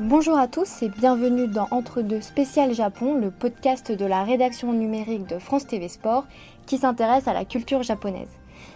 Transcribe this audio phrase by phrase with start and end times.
[0.00, 4.72] Bonjour à tous et bienvenue dans Entre deux spécial Japon, le podcast de la rédaction
[4.72, 6.24] numérique de France TV Sport
[6.66, 8.30] qui s'intéresse à la culture japonaise.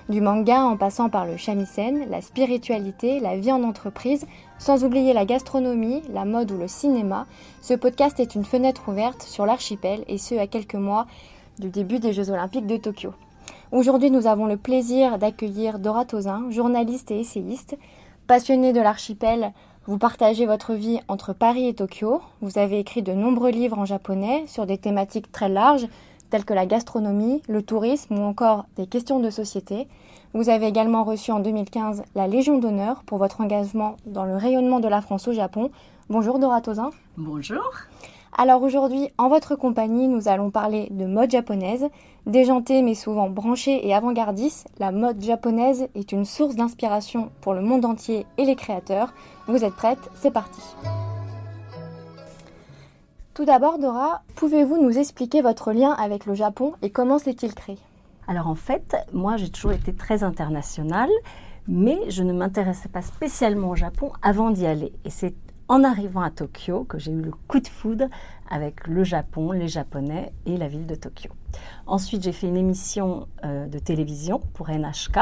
[0.09, 4.27] Du manga en passant par le shamisen, la spiritualité, la vie en entreprise,
[4.59, 7.27] sans oublier la gastronomie, la mode ou le cinéma,
[7.61, 11.07] ce podcast est une fenêtre ouverte sur l'archipel et ce à quelques mois
[11.61, 13.15] du début des Jeux Olympiques de Tokyo.
[13.71, 17.79] Aujourd'hui, nous avons le plaisir d'accueillir Dora Tozin, journaliste et essayiste,
[18.27, 19.53] passionnée de l'archipel
[19.87, 22.21] vous partagez votre vie entre Paris et Tokyo.
[22.41, 25.89] Vous avez écrit de nombreux livres en japonais sur des thématiques très larges
[26.31, 29.89] telles que la gastronomie, le tourisme ou encore des questions de société.
[30.35, 34.79] Vous avez également reçu en 2015 la Légion d'honneur pour votre engagement dans le rayonnement
[34.79, 35.73] de la France au Japon.
[36.09, 36.91] Bonjour Dora Tozin.
[37.17, 37.73] Bonjour.
[38.39, 41.89] Alors aujourd'hui, en votre compagnie, nous allons parler de mode japonaise.
[42.27, 47.63] Déjantée mais souvent branchée et avant-gardiste, la mode japonaise est une source d'inspiration pour le
[47.63, 49.13] monde entier et les créateurs.
[49.49, 50.61] Vous êtes prête C'est parti
[53.35, 57.77] Tout d'abord, Dora, pouvez-vous nous expliquer votre lien avec le Japon et comment s'est-il créé?
[58.29, 61.11] Alors en fait, moi j'ai toujours été très internationale,
[61.67, 64.93] mais je ne m'intéressais pas spécialement au Japon avant d'y aller.
[65.05, 65.35] Et c'est
[65.69, 68.07] en arrivant à Tokyo que j'ai eu le coup de foudre
[68.51, 71.31] avec le Japon, les Japonais et la ville de Tokyo.
[71.87, 75.19] Ensuite, j'ai fait une émission euh, de télévision pour NHK,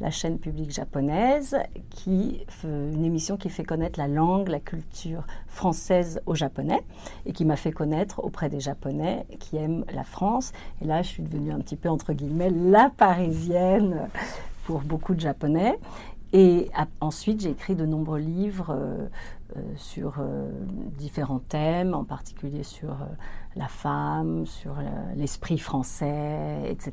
[0.00, 1.56] la chaîne publique japonaise,
[1.90, 6.82] qui une émission qui fait connaître la langue, la culture française aux Japonais
[7.26, 10.52] et qui m'a fait connaître auprès des Japonais qui aiment la France.
[10.80, 14.08] Et là, je suis devenue un petit peu entre guillemets la Parisienne
[14.64, 15.78] pour beaucoup de Japonais.
[16.32, 19.08] Et ensuite, j'ai écrit de nombreux livres euh,
[19.76, 20.50] sur euh,
[20.98, 22.96] différents thèmes, en particulier sur
[23.56, 24.76] la femme, sur
[25.16, 26.92] l'esprit français, etc.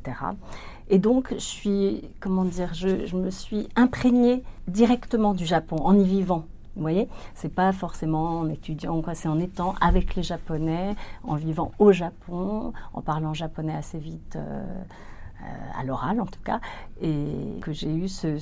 [0.88, 6.04] Et donc, je suis, comment dire, je, me suis imprégnée directement du Japon en y
[6.04, 6.46] vivant.
[6.74, 10.94] Vous voyez, c'est pas forcément en étudiant, quoi, c'est en étant avec les Japonais,
[11.24, 14.36] en vivant au Japon, en parlant japonais assez vite.
[14.36, 15.48] Euh,
[15.78, 16.60] à l'oral en tout cas,
[17.02, 18.38] et que j'ai eu ce,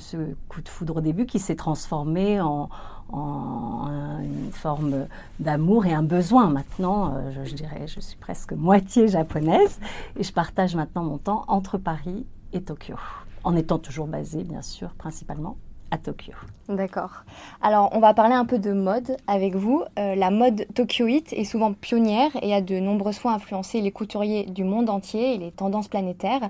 [0.47, 2.69] coup de foudre au début qui s'est transformé en,
[3.13, 5.07] une forme
[5.39, 6.49] d'amour et un besoin.
[6.49, 9.79] Maintenant, euh, je, je, dirais, je suis presque moitié japonaise
[10.17, 12.95] et je partage maintenant mon temps entre Paris et Tokyo,
[13.43, 15.57] en étant toujours basée, bien sûr, principalement
[15.91, 16.33] à Tokyo.
[16.67, 17.23] D'accord.
[17.61, 19.83] Alors, on va parler un peu de mode avec vous.
[19.99, 24.45] Euh, la mode tokyoïte est souvent pionnière et a de nombreuses fois influencé les couturiers
[24.45, 26.49] du monde entier et les tendances planétaires.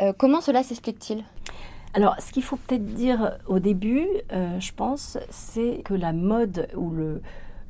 [0.00, 1.24] Euh, comment cela s'explique-t-il?
[1.96, 6.68] Alors, ce qu'il faut peut-être dire au début, euh, je pense, c'est que la mode
[6.76, 7.22] ou le,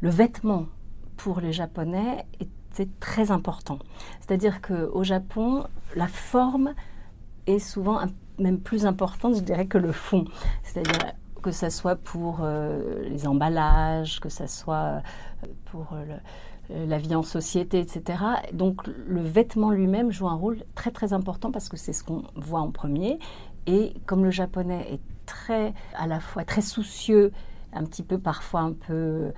[0.03, 0.67] vêtement
[1.17, 3.79] pour les Japonais était très important.
[4.19, 6.75] C'est-à-dire qu'au Japon, la forme
[7.47, 8.01] est souvent
[8.41, 10.25] même plus importante, je dirais, que le fond.
[10.65, 15.01] C'est-à-dire que ce soit pour euh, les emballages, que ce soit
[15.45, 18.19] euh, pour euh, la vie en société, etc.
[18.53, 22.25] Donc le vêtement lui-même joue un rôle très très important parce que c'est ce qu'on
[22.35, 23.21] voit en premier.
[23.67, 27.33] Et comme le japonais est très, à la fois très soucieux,
[27.73, 29.33] un petit peu parfois un peu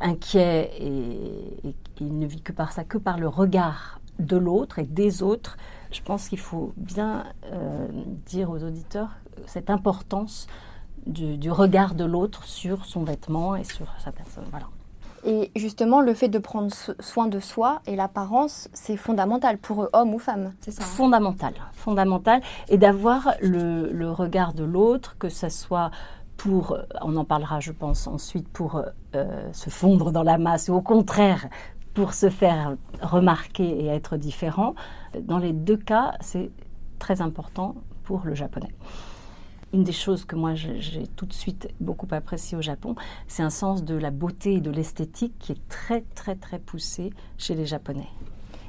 [0.00, 4.84] inquiet et, il ne vit que par ça, que par le regard de l'autre et
[4.84, 5.56] des autres,
[5.90, 7.88] je pense qu'il faut bien euh,
[8.26, 9.10] dire aux auditeurs
[9.46, 10.46] cette importance
[11.06, 14.44] du, regard de l'autre sur son vêtement et sur sa personne.
[14.50, 14.66] Voilà.
[15.24, 19.90] Et justement, le fait de prendre soin de soi et l'apparence, c'est fondamental pour eux,
[19.92, 22.40] hommes ou femmes, c'est ça hein Fondamental, fondamental.
[22.68, 25.90] Et d'avoir le, regard de l'autre, que ce soit
[26.36, 28.82] pour, on en parlera je pense ensuite, pour
[29.14, 31.46] euh, se fondre dans la masse, ou au contraire,
[31.94, 34.74] pour se faire remarquer et être différent.
[35.20, 36.50] Dans les deux cas, c'est
[36.98, 38.74] très important pour le japonais.
[39.72, 42.94] Une des choses que moi j'ai tout de suite beaucoup apprécié au Japon,
[43.26, 47.10] c'est un sens de la beauté et de l'esthétique qui est très très très poussé
[47.38, 48.08] chez les Japonais.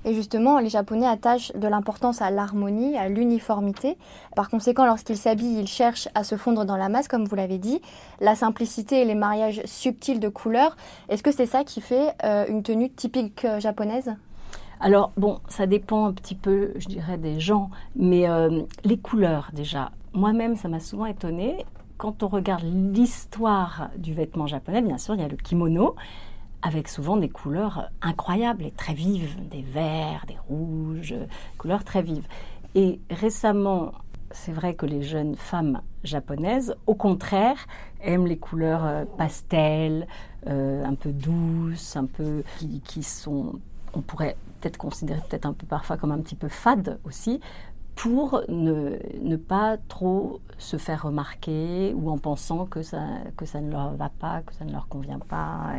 [0.05, 3.97] Et justement, les Japonais attachent de l'importance à l'harmonie, à l'uniformité.
[4.35, 7.57] Par conséquent, lorsqu'ils s'habillent, ils cherchent à se fondre dans la masse, comme vous l'avez
[7.57, 7.81] dit.
[8.19, 10.75] La simplicité et les mariages subtils de couleurs,
[11.07, 14.13] est-ce que c'est ça qui fait euh, une tenue typique euh, japonaise?
[14.81, 19.51] Alors, bon, ça dépend un petit peu, je dirais, des gens, mais euh, les couleurs,
[19.53, 19.91] déjà.
[20.13, 21.65] Moi-même, ça m'a souvent étonnée.
[21.97, 25.95] Quand on regarde l'histoire du vêtement japonais, bien sûr, il y a le kimono,
[26.61, 31.15] avec souvent des couleurs incroyables et très vives, des verts, des rouges,
[31.57, 32.27] couleurs très vives.
[32.75, 33.91] Et récemment,
[34.29, 37.65] c'est vrai que les jeunes femmes japonaises, au contraire,
[38.01, 40.07] aiment les couleurs euh, pastel,
[40.47, 42.43] euh, un peu douces, un peu
[42.83, 43.59] qui, sont,
[43.93, 47.39] on pourrait peut-être considérer peut-être un peu parfois comme un petit peu fades aussi,
[47.95, 53.01] pour ne, pas trop se faire remarquer ou en pensant que ça,
[53.37, 55.73] que ça ne leur va pas, que ça ne leur convient pas,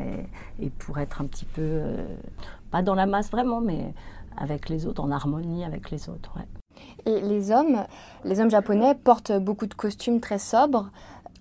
[0.61, 2.07] et, pour être un petit peu, euh,
[2.71, 3.93] pas dans la masse vraiment, mais
[4.37, 6.35] avec les autres, en harmonie avec les autres.
[7.07, 7.85] Et les hommes,
[8.25, 10.91] les hommes japonais portent beaucoup de costumes très sobres.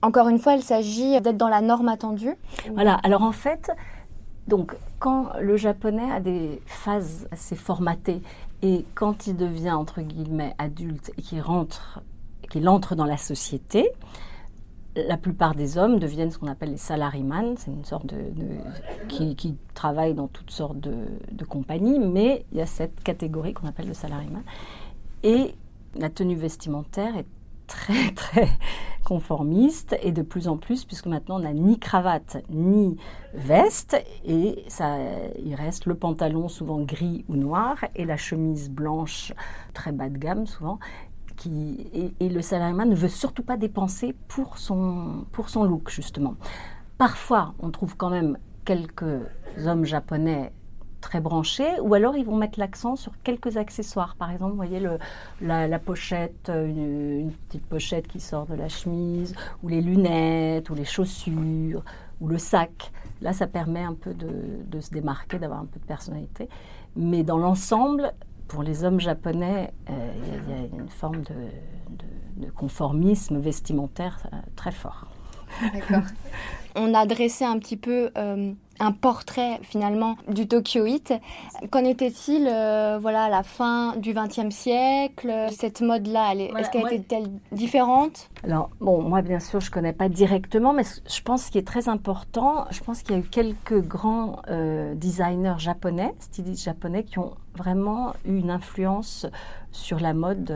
[0.02, 2.36] Encore une fois, il s'agit d'être dans la norme attendue.
[2.74, 3.72] Voilà, alors en fait,
[4.48, 8.22] donc quand le japonais a des phases assez formatées
[8.64, 12.02] et quand il devient, entre guillemets, adulte et qu'il rentre,
[12.50, 13.92] qu'il entre dans la société,
[14.96, 18.16] la plupart des hommes deviennent ce qu'on appelle les salaryman, c'est une sorte de,
[19.10, 20.94] qui, qui, travaillent dans toutes sortes de,
[21.32, 24.44] de, compagnies, mais il y a cette catégorie qu'on appelle le salaryman.
[25.24, 25.56] Et
[25.96, 27.26] la tenue vestimentaire est
[27.74, 28.50] très très
[29.04, 32.96] conformiste et de plus en plus puisque maintenant on n'a ni cravate ni
[33.34, 34.98] veste et ça
[35.44, 39.34] il reste le pantalon souvent gris ou noir et la chemise blanche
[39.74, 40.80] très bas de gamme souvent
[41.36, 46.36] qui, et, le salarié ne veut surtout pas dépenser pour son, pour son look justement.
[47.00, 49.20] Parfois on trouve quand même quelques
[49.66, 50.54] hommes japonais
[51.04, 54.16] très branchés, ou alors ils vont mettre l'accent sur quelques accessoires.
[54.16, 54.98] Par exemple, vous voyez le,
[55.42, 60.86] la, pochette, une, petite pochette qui sort de la chemise, ou les lunettes, ou les
[60.86, 61.84] chaussures,
[62.22, 62.92] ou le sac.
[63.22, 66.48] Là, ça permet un peu de, se démarquer, d'avoir un peu de personnalité.
[66.96, 68.14] Mais dans l'ensemble,
[68.48, 70.14] pour les hommes japonais, euh,
[70.48, 75.08] il y, a une forme de, de conformisme vestimentaire euh, très fort.
[75.74, 76.04] D'accord.
[76.76, 81.14] On a dressé un petit peu euh, un portrait finalement du Tokyo Heat.
[81.70, 85.32] Qu'en était-il euh, voilà, à la fin du XXe siècle?
[85.52, 88.30] Cette mode-là, est-ce qu'elle était-elle différente?
[88.44, 91.68] Alors, bon, moi bien sûr, je ne connais pas directement, mais je pense qu'il est
[91.68, 97.04] très important, je pense qu'il y a eu quelques grands euh, designers japonais, stylistes japonais,
[97.04, 99.28] qui ont vraiment eu une influence
[99.72, 100.52] sur la mode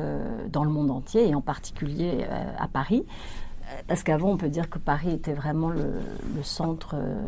[0.51, 2.25] dans le monde entier, et en particulier
[2.59, 3.05] à Paris.
[3.87, 6.01] Parce qu'avant, on peut dire que Paris était vraiment le,
[6.41, 7.19] centre euh,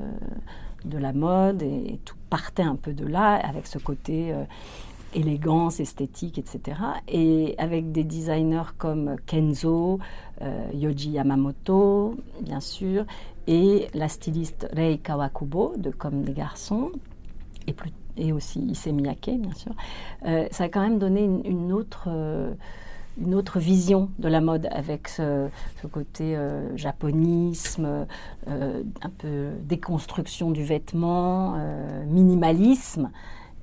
[0.85, 4.43] de la mode et, tout partait un peu de là, avec ce côté euh,
[5.13, 6.79] élégance, esthétique, etc.
[7.07, 9.99] Et avec des designers comme Kenzo,
[10.41, 13.05] euh, Yoji Yamamoto, bien sûr,
[13.47, 16.91] et la styliste Rei Kawakubo de Comme des garçons,
[18.17, 19.73] et, aussi Issey Miyake, bien sûr,
[20.51, 22.09] ça a quand même donné une autre
[23.19, 25.47] une autre vision de la mode avec ce,
[25.91, 28.05] côté euh, japonisme,
[28.47, 33.11] euh, un peu déconstruction du vêtement, euh, minimalisme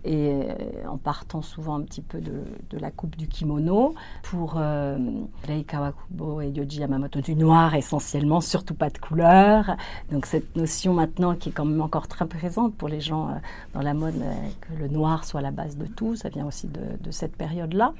[0.04, 0.40] et
[0.88, 3.94] en partant souvent un petit peu de, la coupe du kimono.
[4.22, 9.76] Pour Rei Kawakubo et Yoji Yamamoto, du noir essentiellement, surtout pas de couleur.
[10.12, 13.30] Donc cette notion maintenant qui est quand même encore très présente pour les gens
[13.74, 14.22] dans la mode,
[14.60, 17.92] que le noir soit la base de tout, ça vient aussi de, cette période-là.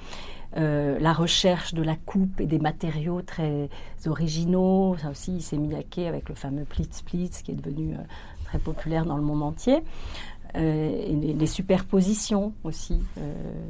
[0.57, 3.69] Euh, la recherche de la coupe et des matériaux très
[4.07, 4.97] originaux.
[5.01, 7.99] Ça aussi, il s'est Miyake avec le fameux Plitz Plitz qui est devenu euh,
[8.45, 9.83] très populaire dans le monde entier.
[10.57, 12.99] Euh, et les, superpositions aussi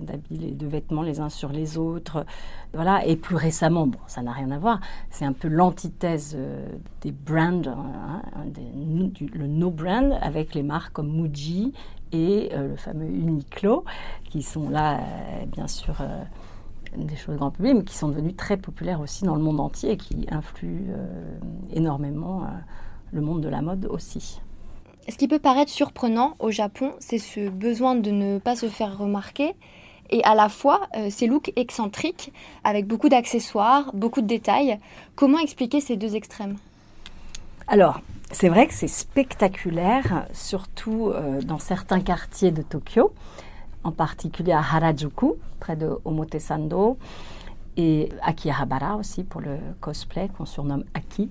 [0.02, 2.24] d'habits et de vêtements les uns sur les autres.
[2.72, 3.04] Voilà.
[3.06, 4.80] Et plus récemment, bon, ça n'a rien à voir,
[5.10, 6.36] c'est un peu l'antithèse
[7.02, 8.22] des brands, hein,
[9.34, 11.72] le no brand avec les marques comme Muji
[12.12, 13.84] et le fameux Uniqlo
[14.30, 15.00] qui sont là,
[15.52, 15.96] bien sûr
[16.96, 19.92] des choses grand public, mais qui sont devenues très populaires aussi dans le monde entier
[19.92, 21.38] et qui influent euh,
[21.72, 22.48] énormément euh,
[23.12, 24.40] le monde de la mode aussi.
[25.08, 28.98] Ce qui peut paraître surprenant au Japon, c'est ce besoin de ne pas se faire
[28.98, 29.54] remarquer
[30.10, 32.32] et à la fois euh, ces looks excentriques
[32.64, 34.78] avec beaucoup d'accessoires, beaucoup de détails.
[35.14, 36.56] Comment expliquer ces deux extrêmes?
[37.68, 41.12] Alors, c'est vrai que c'est spectaculaire, surtout
[41.44, 43.12] dans certains quartiers de Tokyo
[43.86, 46.98] en particulier à Harajuku, près de Omotesando,
[47.76, 51.30] et Akihabara aussi pour le cosplay qu'on surnomme Aki.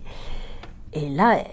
[0.94, 1.44] Et là,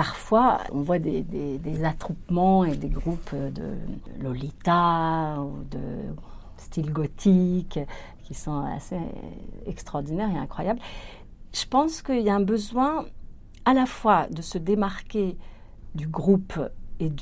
[0.00, 3.74] parfois, on voit des, attroupements et des groupes de
[4.18, 6.14] Lolita ou de
[6.56, 7.78] style gothique
[8.22, 8.96] qui sont assez
[9.66, 10.80] extraordinaires et incroyables.
[11.52, 13.04] Je pense qu'il y a un besoin
[13.66, 15.36] à la fois de se démarquer
[15.94, 16.58] du groupe
[16.98, 17.12] et,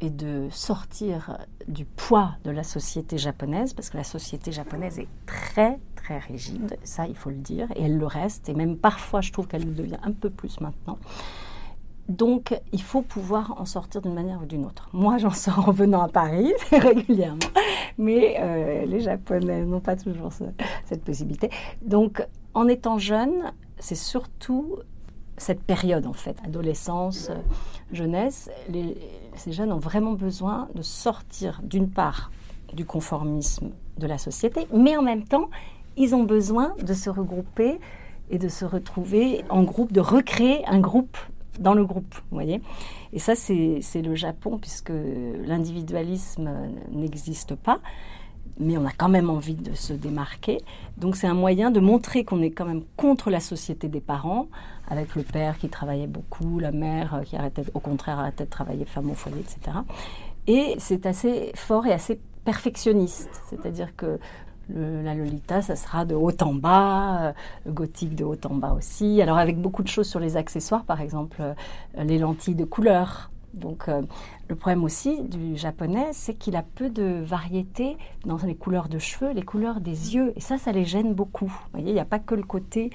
[0.00, 5.08] et de sortir du poids de la société japonaise, parce que la société japonaise est
[5.26, 9.20] très, très rigide, ça il faut le dire, et elle le reste, et même parfois
[9.20, 10.98] je trouve qu'elle le devient un peu plus maintenant.
[12.12, 14.90] Donc, il faut pouvoir en sortir d'une manière ou d'une autre.
[14.92, 17.38] Moi, j'en sors en venant à Paris régulièrement,
[17.96, 20.30] mais euh, les Japonais n'ont pas toujours
[20.84, 21.48] cette possibilité.
[21.80, 24.76] Donc, en étant jeune, c'est surtout
[25.38, 27.36] cette période, en fait, adolescence, euh,
[27.92, 28.50] jeunesse,
[29.36, 32.30] ces jeunes ont vraiment besoin de sortir d'une part
[32.74, 35.48] du conformisme de la société, mais en même temps,
[35.96, 37.78] ils ont besoin de se regrouper
[38.30, 41.16] et de se retrouver en groupe, de recréer un groupe
[41.58, 42.60] dans le groupe, vous voyez.
[43.12, 44.92] Et ça, c'est le Japon, puisque
[45.44, 46.50] l'individualisme
[46.90, 47.80] n'existe pas,
[48.58, 50.58] mais on a quand même envie de se démarquer.
[50.96, 54.48] Donc c'est un moyen de montrer qu'on est quand même contre la société des parents,
[54.88, 58.84] avec le père qui travaillait beaucoup, la mère qui arrêtait, au contraire arrêtait de travailler,
[58.84, 59.78] femme au foyer, etc.
[60.46, 64.18] Et c'est assez fort et assez perfectionniste, c'est-à-dire que
[64.74, 67.32] la Lolita, ça sera de haut en bas, euh,
[67.66, 69.20] gothique de haut en bas aussi.
[69.20, 71.54] Alors avec beaucoup de choses sur les accessoires, par exemple euh,
[71.96, 73.30] les lentilles de couleur.
[73.54, 74.00] Donc euh,
[74.48, 78.98] le problème aussi du japonais, c'est qu'il a peu de variété dans les couleurs de
[78.98, 80.32] cheveux, les couleurs des yeux.
[80.36, 81.48] Et ça, ça les gêne beaucoup.
[81.48, 82.90] Vous voyez, il n'y a pas que le côté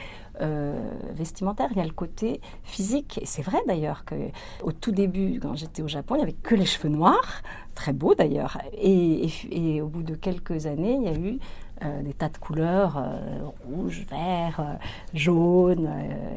[1.15, 3.19] vestimentaire, il y a le côté physique.
[3.21, 6.53] Et c'est vrai d'ailleurs qu'au tout début, quand j'étais au Japon, il n'y avait que
[6.53, 7.41] les cheveux noirs,
[7.73, 8.57] très beaux d'ailleurs.
[8.73, 11.39] et, au bout de quelques années, il y a eu
[11.83, 14.73] euh, des tas de couleurs, euh, rouge, vert, euh,
[15.13, 15.89] jaune,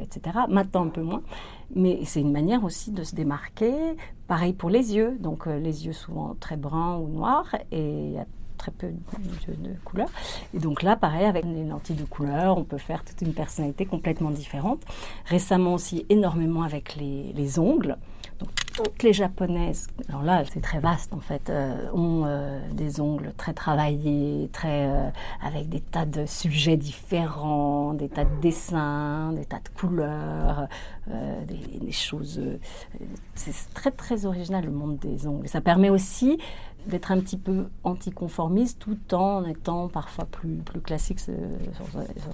[0.02, 0.40] etc.
[0.48, 1.22] Maintenant un peu moins.
[1.74, 3.72] Mais c'est une manière aussi de se démarquer.
[4.26, 5.16] Pareil pour les yeux.
[5.20, 7.54] Donc les yeux souvent très bruns ou noirs.
[7.70, 8.26] Et il y a
[8.58, 10.10] très peu de, de, couleurs.
[10.52, 13.86] Et donc là, pareil, avec les lentilles de couleur, on peut faire toute une personnalité
[13.86, 14.82] complètement différente.
[15.24, 17.96] Récemment aussi, énormément avec les, les ongles.
[18.40, 23.00] Donc, toutes les japonaises, alors là c'est très vaste en fait, euh, ont euh, des
[23.00, 25.10] ongles très travaillés, très euh,
[25.42, 30.68] avec des tas de sujets différents, des tas de dessins, des tas de couleurs,
[31.46, 32.40] des, choses.
[33.34, 35.48] c'est très très original le monde des ongles.
[35.48, 36.38] Ça permet aussi
[36.86, 41.34] d'être un petit peu anticonformiste tout en étant parfois plus, plus classique sur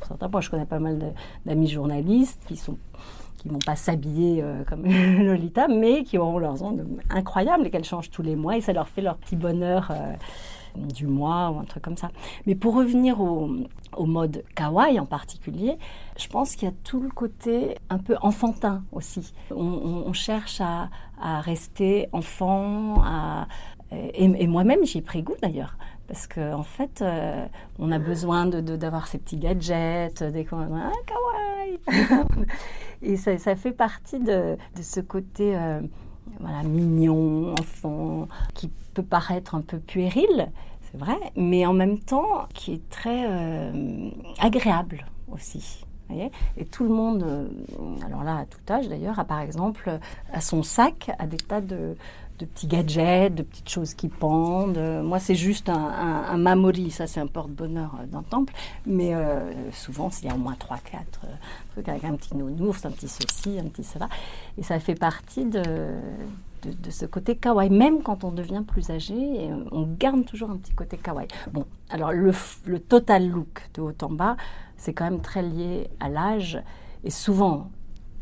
[0.06, 0.40] certains points.
[0.42, 1.14] Je connais pas mal
[1.46, 2.76] d'amis journalistes qui sont
[3.36, 4.84] qui vont pas s'habiller euh, comme
[5.24, 8.72] Lolita, mais qui auront leurs ongles incroyables et qu'elles changent tous les mois et ça
[8.72, 10.14] leur fait leur petit bonheur euh,
[10.76, 12.10] du mois ou un truc comme ça.
[12.46, 13.48] Mais pour revenir au,
[13.98, 15.78] mode kawaii en particulier,
[16.18, 19.32] je pense qu'il y a tout le côté un peu enfantin aussi.
[19.50, 20.90] On, cherche à,
[21.40, 23.02] rester enfant,
[23.90, 25.78] et, moi-même j'y ai pris goût d'ailleurs.
[26.06, 27.46] Parce qu'en en fait, euh,
[27.78, 31.78] on a besoin d'avoir de, ces petits gadgets, des ah, kawaii
[33.02, 35.80] Et ça, fait partie de, ce côté euh,
[36.40, 40.48] voilà, mignon, enfant, qui peut paraître un peu puéril,
[40.90, 45.82] c'est vrai, mais en même temps qui est très euh, agréable aussi.
[46.56, 47.50] Et tout le monde,
[48.06, 49.98] alors là, à tout âge d'ailleurs, a par exemple
[50.32, 51.96] à son sac à des tas de,
[52.38, 54.78] de petits gadgets, de petites choses qui pendent.
[55.02, 58.52] Moi, c'est juste un, mamori, ça c'est un porte-bonheur euh, d'un temple,
[58.86, 60.76] mais euh, souvent, il y a au moins 3-4
[61.24, 61.28] euh,
[61.72, 64.08] trucs avec un petit nounours, un petit ceci, un petit cela.
[64.58, 65.62] Et ça fait partie de,
[66.62, 70.72] de, ce côté kawaii, même quand on devient plus âgé, on garde toujours un petit
[70.72, 71.28] côté kawaii.
[71.52, 72.32] Bon, alors le,
[72.66, 74.36] le total look de haut en bas,
[74.76, 76.60] c'est quand même très lié à l'âge.
[77.04, 77.70] Et souvent,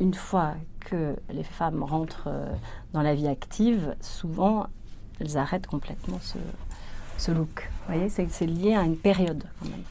[0.00, 2.52] une fois que les femmes rentrent euh,
[2.92, 4.66] dans la vie active, souvent,
[5.20, 7.70] elles arrêtent complètement ce, look.
[7.86, 9.44] Vous voyez, c'est lié à une période.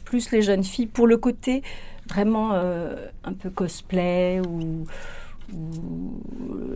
[0.05, 1.63] Plus les jeunes filles, pour le côté
[2.07, 4.85] vraiment euh, un peu cosplay ou,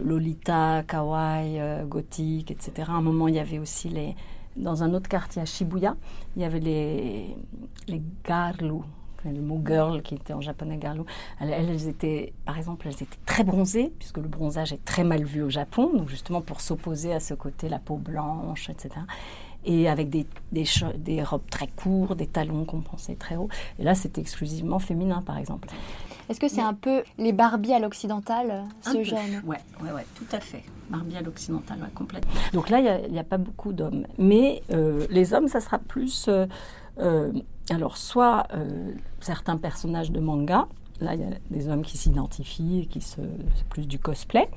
[0.04, 2.90] Lolita, kawaii, euh, gothique, etc.
[2.90, 4.16] À un moment, il y avait aussi les...
[4.56, 5.96] Dans un autre quartier à Shibuya,
[6.36, 7.36] il y avait les,
[7.88, 8.84] les garlou,
[9.32, 11.06] le mot girl qui était en japonais garlo,
[11.40, 15.42] elles, étaient, par exemple, elles étaient très bronzées, puisque le bronzage est très mal vu
[15.42, 18.90] au Japon, donc justement pour s'opposer à ce côté, la peau blanche, etc.
[19.66, 20.66] Et avec des, des,
[20.98, 23.50] des robes très courtes, des talons qu'on pensait très hauts.
[23.80, 25.68] Et là, c'était exclusivement féminin, par exemple.
[26.30, 30.36] Est-ce que c'est un peu les Barbie à l'occidental, ce genre Oui, ouais, ouais, tout
[30.36, 30.64] à fait.
[30.90, 32.32] Barbie à l'occidental, complètement.
[32.54, 34.06] Donc là, il n'y a, pas beaucoup d'hommes.
[34.18, 36.28] Mais euh, les hommes, ça sera plus...
[36.28, 36.46] Euh,
[37.70, 40.68] alors, soit euh, certains personnages de manga,
[41.00, 43.22] là il y a des hommes qui s'identifient, qui se,
[43.56, 44.50] c'est plus du cosplay,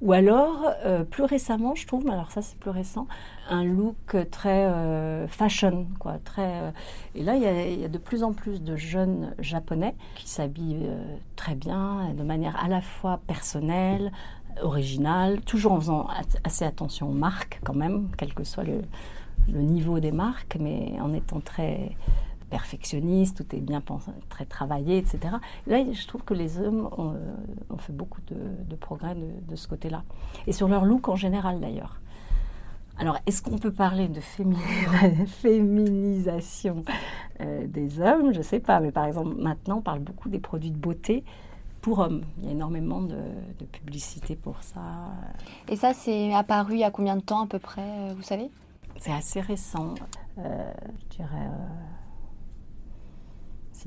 [0.00, 3.06] ou alors euh, plus récemment, je trouve, alors ça c'est plus récent,
[3.50, 6.72] un look très fashion, quoi, très.
[7.14, 10.88] et là il y, a, de plus en plus de jeunes japonais qui s'habillent
[11.36, 14.12] très bien, de manière à la fois personnelle,
[14.62, 16.06] originale, toujours en faisant
[16.44, 18.82] assez attention aux marques quand même, quel que soit le,
[19.50, 21.96] le niveau des marques, mais en étant très
[22.52, 25.36] perfectionniste, tout est bien pensé, très travaillé, etc.
[25.66, 30.04] Là, je trouve que les hommes ont, euh, fait beaucoup de, progrès de, ce côté-là.
[30.46, 31.98] Et sur leur look en général, d'ailleurs.
[32.98, 34.20] Alors, est-ce qu'on peut parler de
[35.26, 36.84] féminisation
[37.40, 38.34] euh, des hommes?
[38.34, 41.24] Je ne sais pas, mais par exemple, maintenant, on parle beaucoup des produits de beauté
[41.80, 42.22] pour hommes.
[42.38, 43.16] Il y a énormément de,
[43.58, 44.80] de publicité pour ça.
[45.68, 48.22] Et ça, c'est apparu il y a combien de temps à peu près, euh, vous
[48.22, 48.50] savez?
[48.98, 49.94] C'est assez récent,
[50.38, 51.46] euh, je dirais.
[51.46, 51.92] Euh,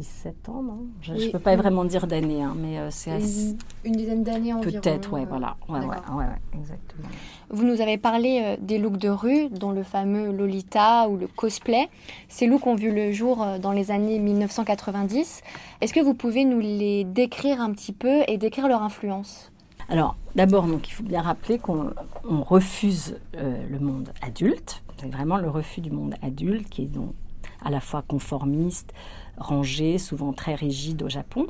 [0.01, 0.87] 6-7 ans, non?
[1.01, 3.55] Je ne peux pas vraiment dire d'années, hein, mais euh, c'est assez...
[3.83, 4.81] une, dizaine d'années environ.
[4.81, 5.55] Peut-être, ouais, voilà.
[5.69, 7.07] Ouais, ouais, ouais, exactement.
[7.49, 11.27] Vous nous avez parlé euh, des looks de rue, dont le fameux Lolita ou le
[11.27, 11.87] cosplay.
[12.27, 15.41] Ces looks ont vu le jour euh, dans les années 1990.
[15.81, 19.51] Est-ce que vous pouvez nous les décrire un petit peu et décrire leur influence?
[19.87, 21.93] Alors, d'abord, donc, il faut bien rappeler qu'on
[22.41, 24.81] refuse le monde adulte.
[24.97, 27.13] C'est vraiment le refus du monde adulte qui est donc
[27.61, 28.93] à la fois conformiste,
[29.37, 31.47] rangé, souvent très rigide au Japon.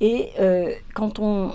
[0.00, 1.52] Et euh, quand on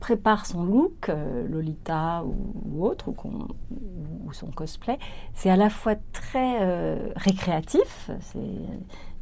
[0.00, 4.98] prépare son look, euh, Lolita ou, autre, ou, son cosplay,
[5.32, 8.38] c'est à la fois très euh, récréatif, c'est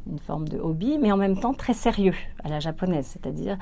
[0.07, 3.57] une forme de hobby, mais en même temps très sérieux à la japonaise, c'est-à-dire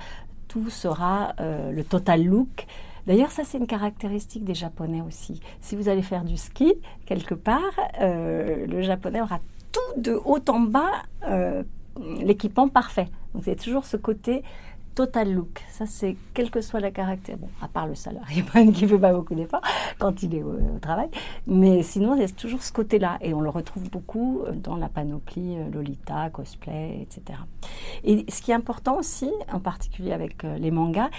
[0.48, 2.66] tout sera le total look.
[3.08, 5.42] D'ailleurs, ça c'est une caractéristique des Japonais aussi.
[5.60, 6.74] Si vous allez faire du ski
[7.06, 7.62] quelque part,
[8.00, 9.40] le Japonais aura
[9.72, 10.92] tout de haut en bas
[11.28, 11.64] euh,
[12.20, 13.08] l'équipement parfait.
[13.34, 14.44] Donc c'est toujours ce côté
[14.96, 15.64] total look.
[15.70, 17.38] Ça, c'est quel que soit la caractère.
[17.38, 18.44] Bon, à part le salarié
[18.74, 19.62] qui ne fait pas beaucoup d'efforts
[20.00, 21.10] quand il est au, travail.
[21.48, 23.18] Mais sinon, il y a toujours ce côté-là.
[23.22, 27.40] Et on le retrouve beaucoup euh, dans la panoplie euh, Lolita, cosplay, etc.
[28.04, 31.10] Et ce qui est important aussi, en particulier avec les mangas,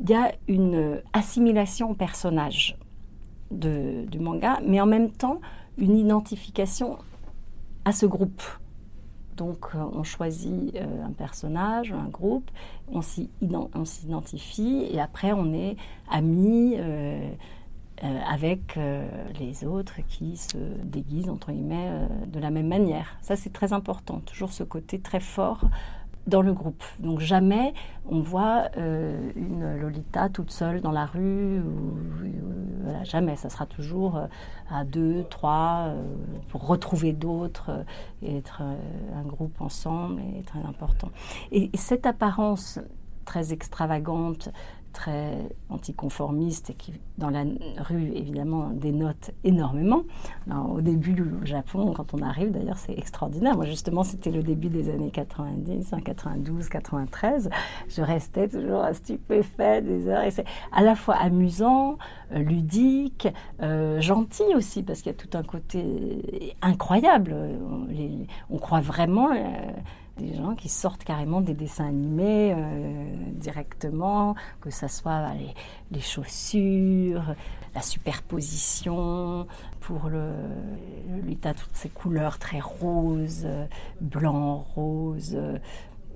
[0.00, 2.76] il y a une assimilation au personnage
[3.50, 5.40] du manga, mais en même temps,
[5.78, 6.98] une identification
[7.84, 8.42] à ce groupe.
[9.36, 12.50] Donc euh, on choisit euh, un personnage, un groupe,
[12.92, 15.76] on s'identifie et après on est
[16.10, 17.30] amis euh,
[18.28, 18.78] avec
[19.38, 23.16] les autres qui se déguisent entre guillemets de la même manière.
[23.22, 25.64] Ça c'est très important, toujours ce côté très fort
[26.26, 26.82] dans le groupe.
[26.98, 27.74] Donc jamais
[28.08, 31.62] on voit euh, une Lolita toute seule dans la rue.
[33.04, 33.36] Jamais.
[33.36, 34.26] Ça sera toujours euh,
[34.70, 36.02] à deux, trois, euh,
[36.48, 37.84] pour retrouver d'autres
[38.22, 41.08] et être un groupe ensemble est très important.
[41.50, 42.78] et cette apparence
[43.24, 44.50] très extravagante,
[44.92, 47.44] très anticonformiste et qui, dans la
[47.78, 50.02] rue, évidemment, dénote énormément.
[50.68, 53.56] au début, au Japon, quand on arrive, d'ailleurs, c'est extraordinaire.
[53.56, 57.50] Moi, justement, c'était le début des années 90, 92, 93.
[57.88, 60.24] Je restais toujours stupéfaite des heures.
[60.24, 61.98] Et c'est à la fois amusant,
[62.34, 63.28] euh, ludique,
[63.62, 67.34] euh, gentil aussi, parce qu'il y a tout un côté incroyable.
[67.34, 67.86] On,
[68.50, 69.30] on croit vraiment...
[69.32, 69.70] Euh,
[70.22, 75.32] des gens qui sortent carrément des dessins animés euh, directement, que ce soit bah,
[75.90, 77.34] les, chaussures,
[77.74, 79.46] la superposition,
[79.80, 80.30] pour le,
[81.10, 83.48] le toutes ces couleurs très roses,
[84.00, 85.36] blanc, rose,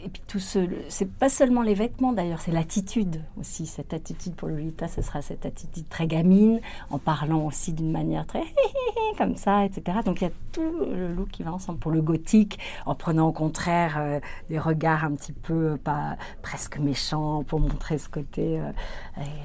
[0.07, 3.67] et puis tout ce, c'est pas seulement les vêtements d'ailleurs, c'est l'attitude aussi.
[3.67, 8.25] Cette attitude pour Lolita, ce sera cette attitude très gamine, en parlant aussi d'une manière
[8.25, 8.45] très
[9.19, 9.99] comme ça, etc.
[10.05, 11.81] Donc il y a tout le look qui va ensemble.
[11.81, 16.79] Pour le gothique, en prenant au contraire euh, des regards un petit peu euh, presque
[16.79, 18.71] méchants pour montrer ce côté, euh,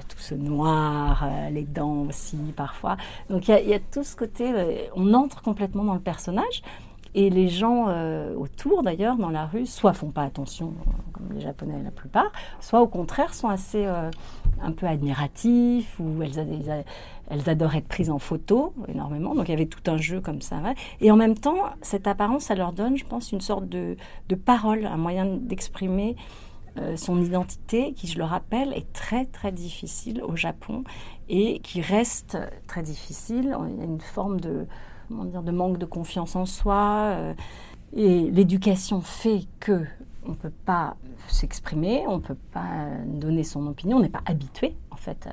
[0.10, 2.98] tout ce noir, les dents aussi parfois.
[3.32, 4.54] Donc il y a tout ce côté,
[4.96, 6.62] on entre complètement dans le personnage.
[7.14, 10.74] Et les gens euh, autour, d'ailleurs, dans la rue, soit font pas attention,
[11.14, 14.10] comme les Japonais la plupart, soit au contraire sont assez euh,
[14.62, 19.36] un peu admiratifs, ou elles, adorent être prises en photo énormément.
[19.36, 20.62] Donc il y avait tout un jeu comme ça.
[21.02, 23.98] Et en même temps, cette apparence, ça leur donne, je pense, une sorte de,
[24.46, 26.16] parole, un moyen d'exprimer
[26.78, 30.86] euh, son identité, qui, je le rappelle, est très très difficile au Japon
[31.32, 33.58] et qui reste très difficile.
[33.70, 34.68] Il y a une forme de
[35.10, 37.14] dire, de manque de confiance en soi.
[37.16, 37.34] Euh,
[37.94, 39.86] et l'éducation fait que
[40.24, 44.22] on ne peut pas s'exprimer, on ne peut pas donner son opinion, on n'est pas
[44.26, 45.28] habitué en fait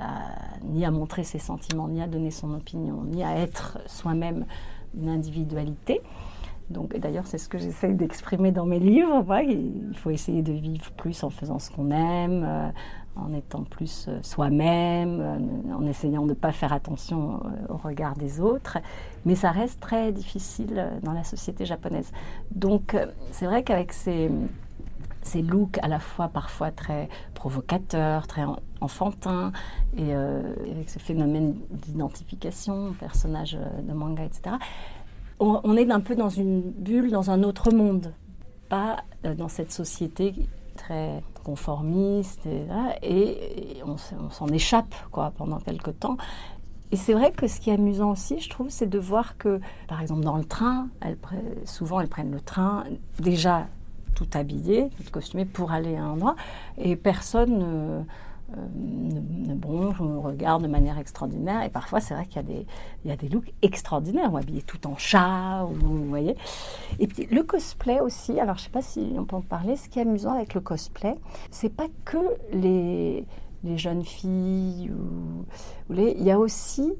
[0.65, 4.47] ni à montrer ses sentiments, ni à donner son opinion, ni à être soi-même
[4.97, 6.01] une individualité.
[6.71, 9.25] Donc, d'ailleurs, c'est ce que j'essaye d'exprimer dans mes livres.
[9.43, 12.69] il faut essayer de vivre plus en faisant ce qu'on aime, euh,
[13.19, 18.15] en étant plus euh, soi-même, euh, en essayant de ne pas faire attention au regard
[18.15, 18.79] des autres.
[19.25, 22.13] Mais ça reste très difficile dans la société japonaise.
[22.51, 22.97] Donc,
[23.31, 24.31] c'est vrai qu'avec ces,
[25.23, 28.45] ces looks à la fois parfois très provocateurs, très
[28.81, 29.53] enfantins,
[29.97, 34.57] et avec ce phénomène d'identification, personnage de manga, etc.,
[35.41, 38.13] on, est un peu dans une bulle, dans un autre monde,
[38.69, 40.35] pas euh, dans cette société
[40.89, 42.47] très conformiste,
[43.03, 43.97] et, on,
[44.31, 46.17] s'en échappe quoi, pendant quelque temps.
[46.91, 49.61] Et c'est vrai que ce qui est amusant aussi, je trouve, c'est de voir que,
[49.89, 50.89] par exemple, dans le train,
[51.65, 52.85] souvent elles prennent le train
[53.21, 53.67] déjà
[54.15, 56.37] tout habillé, tout costumé pour aller à un endroit,
[56.79, 58.07] et personne
[58.57, 61.63] ne, bronche, me regarde de manière extraordinaire.
[61.63, 62.43] Et parfois, c'est vrai qu'il
[63.05, 66.37] y, a des, looks extraordinaires, ou habillés tout en chat, ou, vous voyez.
[66.99, 69.77] Et puis le cosplay aussi, alors je ne sais pas si on peut en parler,
[69.77, 71.17] ce qui est amusant avec le cosplay,
[71.51, 72.19] c'est pas que
[72.53, 73.25] les,
[73.77, 74.91] jeunes filles,
[75.91, 76.93] il y a aussi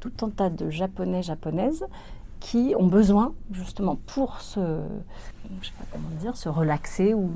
[0.00, 1.86] tout un tas de japonais, japonaises
[2.40, 4.60] qui ont besoin justement pour se,
[5.60, 7.30] je sais pas comment dire, se relaxer ou,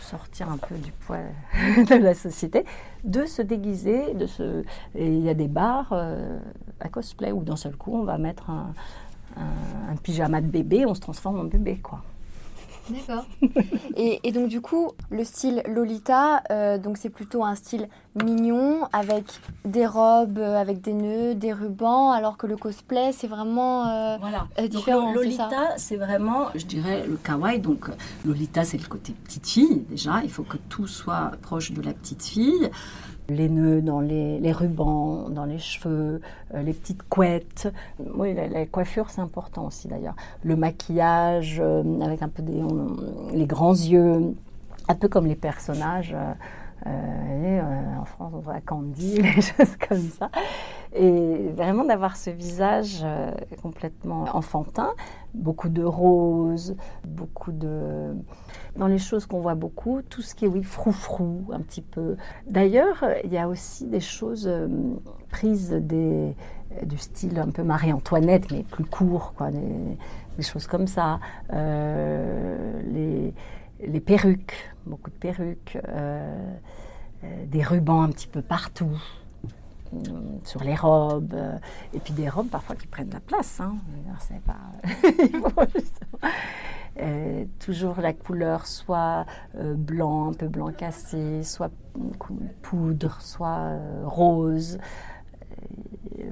[0.00, 1.18] sortir un peu du poids
[1.54, 2.64] de la société,
[3.04, 4.64] de se déguiser, de se,
[4.94, 6.38] il y a des bars euh,
[6.80, 8.72] à cosplay où d'un seul coup on va mettre un,
[9.36, 12.02] un, pyjama de bébé, on se transforme en bébé quoi.
[12.90, 13.24] D'accord.
[13.96, 17.88] et, donc du coup, le style Lolita, euh, donc c'est plutôt un style
[18.22, 19.24] mignon avec
[19.64, 24.16] des robes, euh, avec des nœuds, des rubans, alors que le cosplay c'est vraiment euh,
[24.20, 24.46] voilà.
[24.68, 25.12] différent.
[25.12, 27.60] Lolita, c'est vraiment, je dirais, le kawaii.
[27.60, 27.88] Donc
[28.24, 30.20] Lolita, c'est le côté petite fille déjà.
[30.24, 32.70] Il faut que tout soit proche de la petite fille
[33.28, 36.20] les nœuds dans les, rubans, dans les cheveux,
[36.54, 37.72] euh, les petites couettes.
[38.14, 40.16] Oui, la, coiffure, c'est important aussi d'ailleurs.
[40.44, 42.62] Le maquillage, euh, avec un peu des,
[43.32, 44.34] les grands yeux,
[44.88, 46.14] un peu comme les personnages.
[46.14, 46.32] Euh,
[46.86, 50.30] en France, on voit Candy, les choses comme ça.
[50.94, 53.04] Et vraiment d'avoir ce visage
[53.62, 54.90] complètement enfantin,
[55.34, 58.14] beaucoup de roses, beaucoup de
[58.76, 62.16] dans les choses qu'on voit beaucoup, tout ce qui est, oui, froufrou, un petit peu.
[62.48, 64.68] D'ailleurs, il y a aussi des choses euh,
[65.30, 66.34] prises des,
[66.84, 71.20] du style un peu Marie-Antoinette, mais plus court, quoi, des, choses comme ça.
[71.52, 73.34] Euh, les,
[73.82, 76.54] les, perruques, beaucoup de perruques, euh,
[77.46, 79.00] des rubans un petit peu partout
[80.44, 81.36] sur les robes,
[81.92, 83.60] et puis des robes parfois qui prennent la place.
[83.60, 83.76] Hein.
[84.46, 84.56] Pas.
[87.00, 89.24] Euh, toujours la couleur soit
[89.56, 91.70] euh, blanc, un peu blanc cassé, soit
[92.60, 94.78] poudre, soit euh, rose.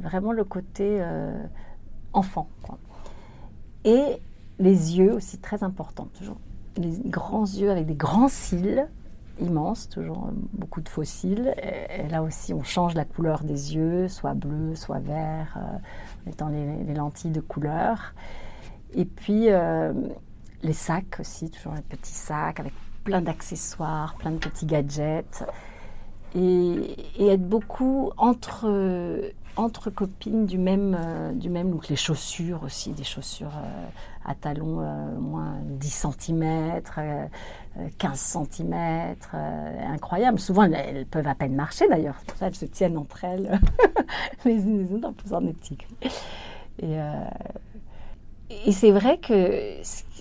[0.00, 1.02] vraiment le côté
[2.12, 2.48] enfant.
[3.84, 4.20] Et
[4.58, 6.38] les yeux aussi très importants, toujours.
[6.76, 8.87] Les grands yeux avec des grands cils
[9.40, 11.54] immenses, toujours beaucoup de cils.
[11.62, 15.80] Et, là aussi, on change la couleur des yeux, soit bleu, soit vert, en
[16.26, 18.14] mettant les, les, lentilles de couleur.
[18.92, 19.48] Et puis,
[20.62, 25.44] les sacs aussi, toujours les petits sacs avec plein d'accessoires, plein de petits gadgets.
[26.34, 31.88] Et, être beaucoup entre, entre copines du même, euh, du même look.
[31.88, 33.86] Les chaussures aussi, des chaussures euh,
[34.24, 36.82] à talons euh, moins 10 cm,
[37.98, 39.16] 15 cm,
[39.88, 40.38] incroyable.
[40.38, 42.16] Souvent, elles, peuvent à peine marcher d'ailleurs.
[42.26, 43.58] Pour ça qu'elles se tiennent entre elles
[44.44, 45.78] les unes les autres en faisant des petits
[46.82, 46.96] Et,
[48.66, 49.80] et c'est vrai que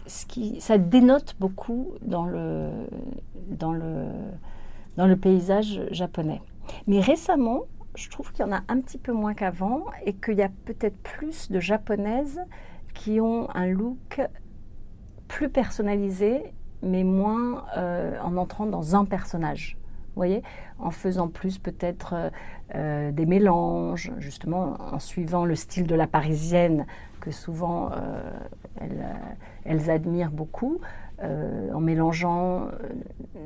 [0.10, 2.70] ce qui, ça dénote beaucoup dans le,
[3.48, 4.06] dans, le,
[5.00, 6.42] dans le paysage japonais.
[6.86, 7.62] Mais récemment,
[7.96, 10.50] je trouve qu'il y en a un petit peu moins qu'avant et qu'il y a
[10.66, 12.42] peut-être plus de japonaises
[12.94, 14.20] qui ont un look
[15.30, 19.78] plus personnalisé, mais moins euh, en entrant dans un personnage.
[19.80, 20.44] Vous voyez
[20.80, 22.30] En faisant plus peut-être euh,
[22.76, 26.86] euh, des mélanges, justement en suivant le style de la parisienne
[27.22, 27.92] que souvent
[28.80, 29.06] elles,
[29.64, 30.80] elles admirent beaucoup,
[31.22, 32.70] euh, en mélangeant euh,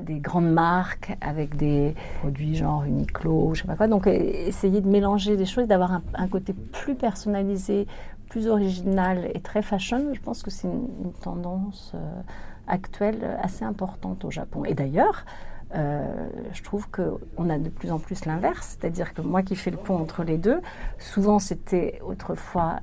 [0.04, 3.88] des grandes marques avec des produits genre Uniqlo, je sais pas quoi.
[3.88, 7.88] Donc essayer de mélanger des choses, d'avoir un, côté plus personnalisé,
[8.30, 12.22] plus original et très fashion, je pense que c'est une, tendance euh,
[12.68, 14.66] actuelle assez importante au Japon.
[14.66, 15.26] Et d'ailleurs,
[15.74, 19.78] je trouve qu'on a de plus en plus l'inverse, c'est-à-dire que moi qui fais le
[19.78, 20.62] pont entre les deux,
[21.00, 22.82] souvent c'était autrefois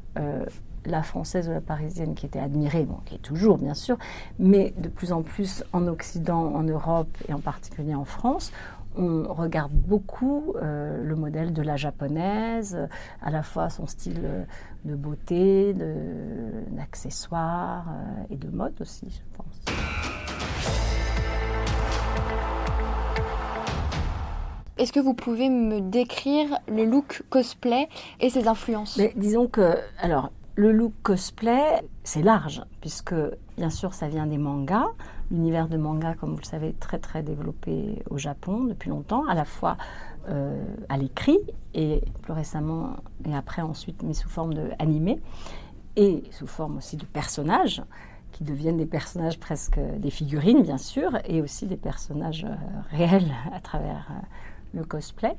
[0.84, 3.96] la française ou la parisienne qui était admirée, bon, qui est toujours bien sûr,
[4.38, 8.52] mais de plus en plus en Occident, en Europe et en particulier en France,
[8.96, 12.76] on regarde beaucoup euh, le modèle de la japonaise,
[13.22, 14.46] à la fois son style
[14.84, 15.74] de beauté,
[16.70, 19.60] d'accessoires euh, et de mode aussi, je pense.
[24.78, 27.86] Est-ce que vous pouvez me décrire le look cosplay
[28.18, 28.96] et ses influences?
[28.96, 33.14] Mais Disons que, alors, le look cosplay, c'est large, puisque
[33.56, 34.88] bien sûr ça vient des mangas.
[35.30, 39.24] L'univers de manga, comme vous le savez, est très très développé au Japon depuis longtemps,
[39.26, 39.76] à la fois
[40.28, 41.38] euh, à l'écrit
[41.72, 44.68] et plus récemment et après ensuite mis sous forme de
[45.96, 47.82] et sous forme aussi de personnages
[48.30, 52.54] qui deviennent des personnages presque des figurines bien sûr et aussi des personnages euh,
[52.90, 55.34] réels à travers euh, le cosplay.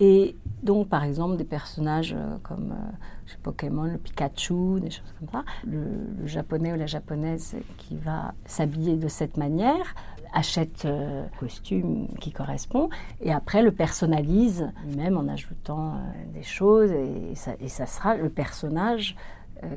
[0.00, 5.28] Et donc, par exemple, des personnages euh, comme euh, Pokémon, le Pikachu, des choses comme
[5.30, 5.44] ça.
[5.66, 9.94] Le, japonais ou la japonaise qui va s'habiller de cette manière
[10.32, 12.90] achète le costume qui correspond
[13.22, 15.94] et après le personnalise lui-même en ajoutant
[16.34, 19.16] des choses et ça, et ça, sera le personnage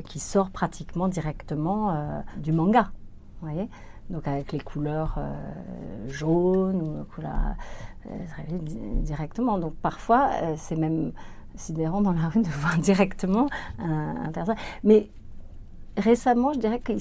[0.06, 2.92] qui sort pratiquement directement du manga.
[3.40, 3.70] Vous voyez
[4.10, 5.20] donc avec les couleurs
[6.08, 7.56] jaunes ou couleurs
[9.04, 9.58] directement.
[9.58, 11.12] Donc parfois, c'est même
[11.56, 14.62] sidérant dans la rue de voir directement un, personnage.
[14.84, 15.10] Mais
[15.98, 16.94] récemment, je dirais que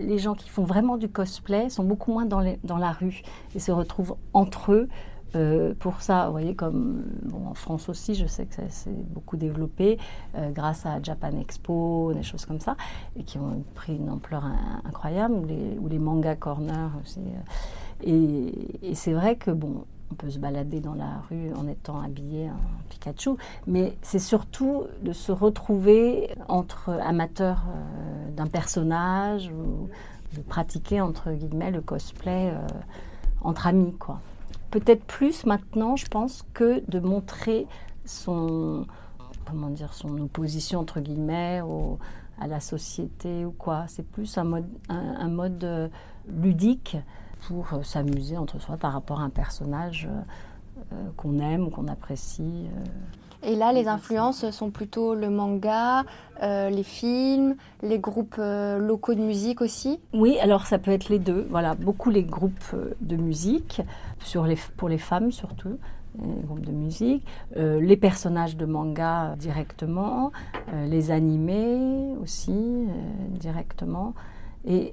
[0.00, 3.22] les, gens qui font vraiment du cosplay sont beaucoup moins dans, dans la rue
[3.54, 4.88] et se retrouvent entre eux.
[5.36, 9.36] Euh, pour ça, vous voyez, comme en France aussi, je sais que ça s'est beaucoup
[9.36, 9.98] développé
[10.36, 12.76] euh, grâce à Japan Expo, des choses comme ça,
[13.16, 14.44] et qui ont pris une ampleur
[14.84, 17.20] incroyable, ou les, ou manga corner aussi.
[17.20, 18.50] Euh.
[18.82, 22.50] et, c'est vrai que, bon, on peut se balader dans la rue en étant habillé
[22.50, 23.30] en Pikachu,
[23.68, 27.62] mais c'est surtout de se retrouver entre amateurs
[28.36, 29.88] d'un personnage ou
[30.36, 32.52] de pratiquer entre guillemets le cosplay
[33.40, 34.20] entre amis quoi.
[34.70, 37.66] Peut-être plus maintenant, je pense, que de montrer
[38.04, 38.86] son
[39.44, 41.60] comment dire son opposition entre guillemets
[42.40, 43.84] à la société ou quoi.
[43.88, 45.88] C'est plus un mode euh,
[46.28, 46.96] ludique
[47.46, 50.08] pour euh, s'amuser entre soi par rapport à un personnage
[50.92, 52.68] euh, qu'on aime ou qu'on apprécie.
[53.42, 56.04] Et là, les influences sont plutôt le manga,
[56.42, 61.46] les films, les groupes locaux de musique aussi Oui, alors ça peut être les deux.
[61.50, 63.82] Voilà, beaucoup les groupes de musique,
[64.22, 65.78] sur les, pour les femmes surtout,
[66.22, 67.24] les groupes de musique,
[67.56, 70.32] les personnages de manga directement,
[70.86, 72.86] les animés aussi
[73.30, 74.14] directement.
[74.66, 74.92] Et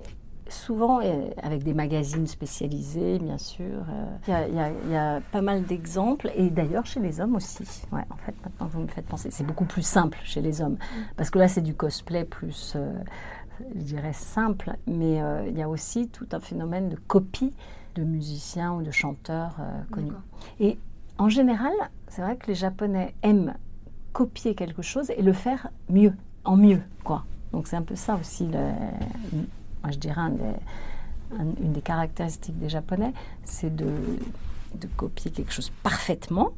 [0.49, 0.99] souvent
[1.41, 3.83] avec des magazines spécialisés, bien sûr.
[4.27, 4.41] Euh,
[4.88, 7.63] il y, a pas mal d'exemples, et d'ailleurs chez les hommes aussi.
[7.91, 10.77] Ouais, en fait, maintenant vous me faites penser, c'est beaucoup plus simple chez les hommes,
[11.15, 12.93] parce que là c'est du cosplay plus, euh,
[13.75, 17.53] je dirais, simple, mais euh, il y a aussi tout un phénomène de copie
[17.95, 19.55] de musiciens ou de chanteurs
[19.91, 20.12] connus.
[20.60, 20.77] Et
[21.17, 21.73] en général,
[22.07, 23.55] c'est vrai que les Japonais aiment
[24.13, 27.25] copier quelque chose et le faire mieux, en mieux, quoi.
[27.51, 28.60] Donc c'est un peu ça aussi le,
[29.89, 30.21] je dirais,
[31.31, 33.13] une des caractéristiques des Japonais,
[33.43, 33.91] c'est de,
[34.95, 36.51] copier quelque chose parfaitement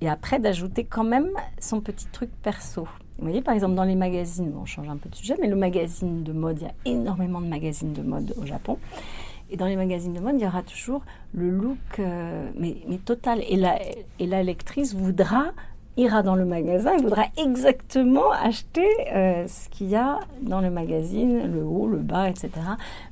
[0.00, 2.86] et après d'ajouter quand même son petit truc perso.
[3.18, 5.56] Vous voyez, par exemple, dans les magazines, on change un peu de sujet, mais le
[5.56, 8.78] magazine de mode, il y a énormément de magazines de mode au Japon.
[9.50, 11.02] Et dans les magazines de mode, il y aura toujours
[11.32, 13.42] le look, euh, mais, total.
[13.48, 13.78] Et la,
[14.18, 15.46] et la lectrice voudra
[15.98, 20.70] ira dans le magasin et voudra exactement acheter euh, ce qu'il y a dans le
[20.70, 22.50] magazine, le haut, le bas, etc.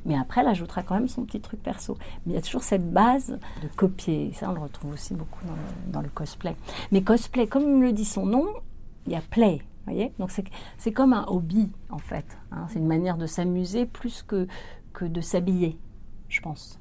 [0.05, 1.99] Mais après, elle ajoutera quand même son petit truc perso.
[2.25, 4.33] Mais il y a toujours cette base de copier.
[4.35, 5.41] Ça, on le retrouve aussi beaucoup
[5.89, 6.57] dans le, cosplay.
[6.93, 8.47] Mais cosplay, comme le dit son nom,
[9.07, 9.61] il y a play.
[9.85, 10.13] Voyez?
[10.19, 10.31] Donc
[10.79, 12.25] c'est comme un hobby, en fait.
[12.53, 12.67] Hein.
[12.69, 14.47] C'est une manière de s'amuser plus que,
[14.93, 15.77] que de s'habiller,
[16.29, 16.79] je pense.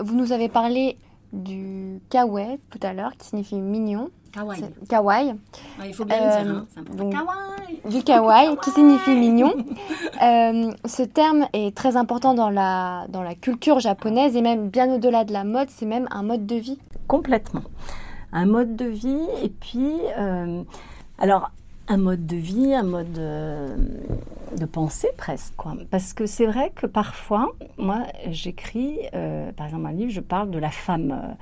[0.00, 0.98] Vous nous avez parlé
[1.32, 4.10] du kawaii tout à l'heure, qui signifie mignon.
[4.32, 4.64] Kawaii.
[4.88, 5.34] Kawaii.
[5.86, 6.66] il faut bien le dire, hein.
[6.68, 7.10] c'est important.
[7.10, 7.80] kawaii.
[7.90, 9.52] Du kawaii, qui signifie mignon.
[10.22, 14.92] Euh, ce terme est très important dans la, dans la culture japonaise et même bien
[14.92, 16.78] au-delà de la mode, c'est même un mode de vie.
[17.06, 17.62] Complètement.
[18.32, 19.92] Un mode de vie et puis...
[20.18, 20.62] Euh,
[21.18, 21.50] alors,
[21.88, 23.68] un mode de vie, un mode de,
[24.56, 25.54] de pensée presque.
[25.56, 25.74] Quoi.
[25.90, 30.50] Parce que c'est vrai que parfois, moi, j'écris, euh, par exemple, un livre, je parle
[30.50, 31.36] de la femme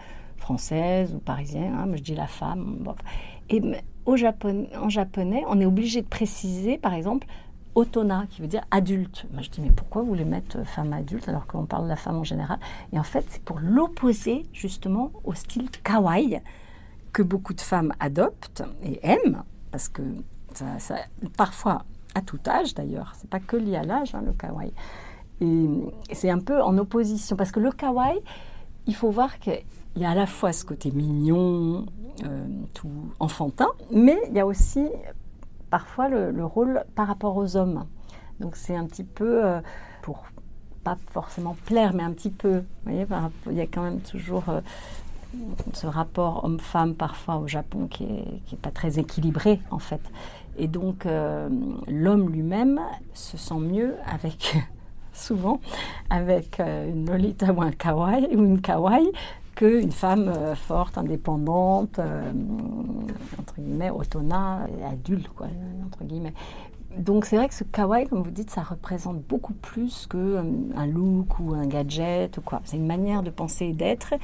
[0.47, 2.85] française ou parisienne, hein, je dis la femme.
[3.51, 3.61] Et
[4.05, 7.27] au Japon, en japonais, on est obligé de préciser, par exemple,
[7.75, 9.27] otona, qui veut dire adulte.
[9.33, 11.97] Moi, je dis, mais pourquoi vous voulez mettre femme adulte alors qu'on parle de la
[11.97, 12.61] femme en général?
[12.93, 16.39] Et en fait, c'est pour l'opposer justement au style kawaii
[17.13, 20.03] que beaucoup de femmes adoptent et aiment, parce que
[21.37, 24.73] parfois à tout âge d'ailleurs, c'est pas que lié à l'âge, hein, le kawaii.
[25.41, 28.21] Et c'est un peu en opposition, parce que le kawaii,
[28.87, 29.51] il faut voir que
[29.97, 31.87] il y a à la fois ce côté mignon,
[32.25, 34.89] euh, tout enfantin, mais il y a aussi
[35.71, 37.87] parfois le, rôle par rapport aux hommes.
[38.39, 39.61] Donc c'est un petit peu, euh,
[40.03, 40.25] pour
[40.85, 43.07] pas forcément plaire, mais un petit peu, vous voyez,
[43.51, 44.61] il y a quand même toujours euh,
[45.73, 50.01] ce rapport homme-femme parfois au Japon qui n'est qui est pas très équilibré en fait.
[50.59, 51.07] Et donc
[51.89, 52.81] l'homme lui-même
[53.13, 54.57] se sent mieux avec
[55.17, 55.61] souvent
[56.11, 59.11] avec une lolita ou un kawaii ou une kawaii
[59.57, 62.31] qu'une femme euh, forte, indépendante, euh,
[63.41, 65.49] entre guillemets, autonome, adulte, quoi,
[65.85, 66.35] entre guillemets.
[66.99, 70.87] Donc c'est vrai que ce kawaii, comme vous dites, ça représente beaucoup plus qu'un euh,
[70.87, 72.61] look ou un gadget ou quoi.
[72.65, 74.15] C'est une manière de penser et d'être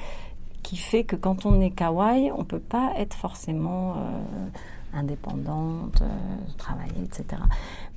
[0.62, 3.96] qui fait que quand on est kawaii, on peut pas être forcément
[4.94, 6.02] indépendante,
[6.58, 7.42] travailler, etc.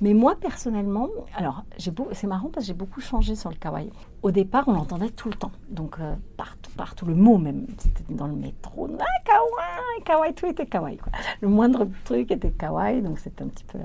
[0.00, 3.90] Mais moi, personnellement, alors, c'est marrant parce que j'ai beaucoup changé sur le kawaii.
[4.22, 5.52] Au départ, on l'entendait tout le temps.
[5.68, 5.98] Donc,
[6.36, 7.66] partout, partout, le mot même.
[7.78, 8.88] C'était dans le métro.
[8.98, 10.98] Ah, kawaii, kawaii, tout était kawaii.
[11.40, 13.02] Le moindre truc était kawaii.
[13.02, 13.78] Donc, c'était un petit peu.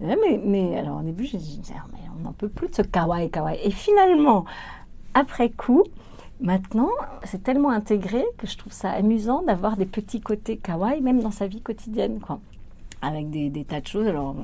[0.00, 1.84] Mais, mais alors, au début, j'ai dit, ah,
[2.18, 3.60] on n'en peut plus de ce kawaii, kawaii.
[3.62, 4.44] Et finalement,
[5.14, 5.84] après coup,
[6.40, 6.90] Maintenant,
[7.24, 11.32] c'est tellement intégré que je trouve ça amusant d'avoir des petits côtés kawaii, même dans
[11.32, 12.40] sa vie quotidienne, quoi.
[13.02, 14.06] Avec des, tas de choses.
[14.06, 14.36] Alors,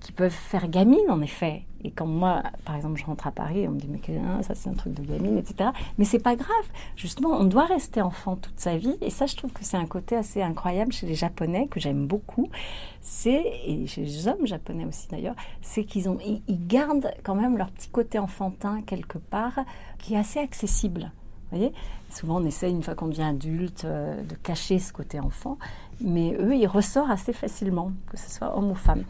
[0.00, 1.62] qui peuvent faire gamine, en effet.
[1.84, 4.00] Et quand moi, par exemple, je rentre à Paris, on me dit, mais
[4.42, 5.70] ça c'est un truc de gamine, etc.
[5.98, 6.64] Mais c'est pas grave.
[6.96, 8.96] Justement, on doit rester enfant toute sa vie.
[9.00, 12.06] Et ça, je trouve que c'est un côté assez incroyable chez les Japonais, que j'aime
[12.06, 12.48] beaucoup.
[13.00, 17.58] C'est, et chez les hommes japonais aussi d'ailleurs, c'est qu'ils ont, ils, gardent quand même
[17.58, 19.58] leur petit côté enfantin quelque part,
[19.98, 21.10] qui est assez accessible.
[21.52, 21.72] Voyez
[22.08, 25.58] Souvent, on essaie, une fois qu'on devient adulte, euh, de cacher ce côté enfant.
[26.00, 29.04] Mais eux, ils ressortent assez facilement, que ce soit homme ou femme.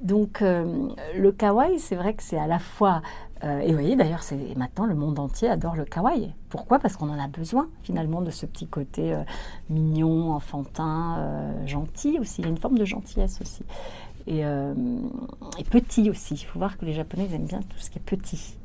[0.00, 3.02] Donc euh, le kawaii, c'est vrai que c'est à la fois...
[3.44, 6.32] Euh, et vous voyez d'ailleurs, c'est maintenant le monde entier adore le kawaii.
[6.48, 6.78] Pourquoi?
[6.78, 9.16] Parce qu'on en a besoin finalement de ce petit côté
[9.70, 12.40] mignon, enfantin, gentil aussi.
[12.40, 13.62] Il y a une forme de gentillesse aussi.
[14.26, 14.42] Et
[15.70, 16.34] petit aussi.
[16.34, 18.57] Il faut voir que les Japonais aiment bien tout ce qui est petit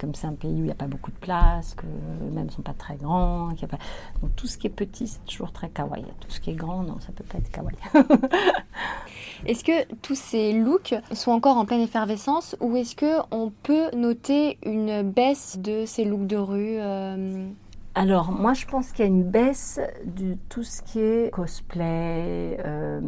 [0.00, 1.86] comme c'est un pays où il n'y a pas beaucoup de place, que
[2.32, 3.78] ne sont pas très grands, pas...
[4.22, 6.04] donc tout ce qui est petit, c'est toujours très kawaii.
[6.20, 7.76] Tout ce qui est grand, non, ça peut pas être kawaii.
[9.46, 13.90] est-ce que tous ces looks sont encore en pleine effervescence ou est-ce que on peut
[13.96, 17.48] noter une baisse de ces looks de rue euh?
[17.94, 22.58] Alors, moi, je pense qu'il y a une baisse de tout ce qui est cosplay,
[22.62, 23.00] euh,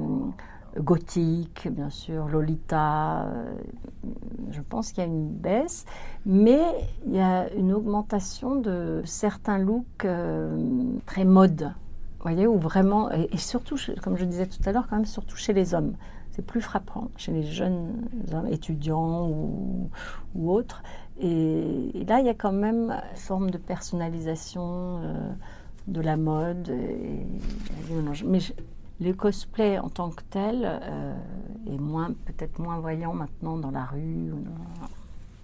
[0.77, 3.25] gothique, bien sûr, Lolita.
[3.25, 3.55] Euh,
[4.51, 5.85] je pense qu'il y a une baisse,
[6.27, 6.63] mais
[7.07, 10.57] il y a une augmentation de certains looks euh,
[11.07, 11.73] très mode.
[12.21, 15.53] Voyez, ou vraiment, et, surtout, comme je disais tout à l'heure, quand même, surtout chez
[15.53, 15.95] les hommes.
[16.31, 18.09] C'est plus frappant chez les jeunes
[18.51, 19.91] étudiants ou,
[20.51, 20.83] autres.
[21.21, 25.31] Et, là, il y a quand même une forme de personnalisation euh,
[25.87, 26.73] de la mode.
[28.25, 28.41] Mais
[29.01, 31.15] le cosplay en tant que tel euh,
[31.67, 34.33] est moins, peut-être moins voyant maintenant dans la rue.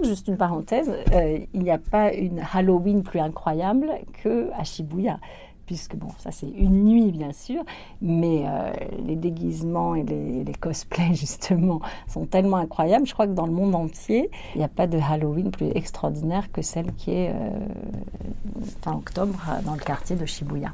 [0.02, 3.90] Juste une parenthèse, euh, il n'y a pas une Halloween plus incroyable
[4.22, 5.18] que à Shibuya
[5.66, 7.64] puisque bon, ça c'est une nuit bien sûr,
[8.02, 8.70] mais euh,
[9.06, 13.06] les déguisements et les, cosplays justement sont tellement incroyables.
[13.06, 16.52] Je crois que dans le monde entier, il n'y a pas de Halloween plus extraordinaire
[16.52, 17.34] que celle qui est
[18.82, 20.72] fin octobre dans le quartier de Shibuya.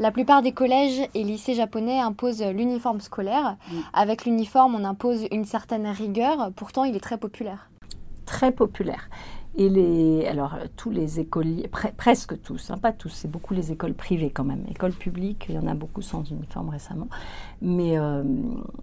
[0.00, 3.58] La plupart des collèges et lycées japonais imposent l'uniforme scolaire.
[3.92, 6.52] Avec l'uniforme, on impose une certaine rigueur.
[6.56, 7.68] Pourtant, il est très populaire.
[8.24, 9.10] Très populaire.
[9.56, 13.92] Et les, alors, tous les écoliers, presque tous, hein, pas tous, c'est beaucoup les écoles
[13.92, 14.64] privées quand même.
[14.70, 17.08] Écoles publiques, il y en a beaucoup sans uniforme récemment.
[17.60, 18.22] Mais euh,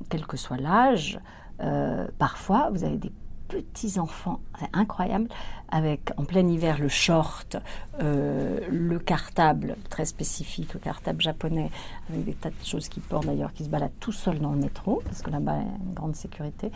[0.09, 1.19] quel que soit l'âge,
[1.61, 3.11] euh, parfois, vous avez des
[3.47, 5.27] petits enfants, c'est incroyable,
[5.69, 7.57] avec en plein hiver le short,
[8.01, 11.71] euh, le cartable très spécifique, le cartable japonais,
[12.09, 14.59] avec des tas de choses qui portent d'ailleurs, qui se baladent tout seuls dans le
[14.59, 16.71] métro, parce que là-bas il y a une grande sécurité,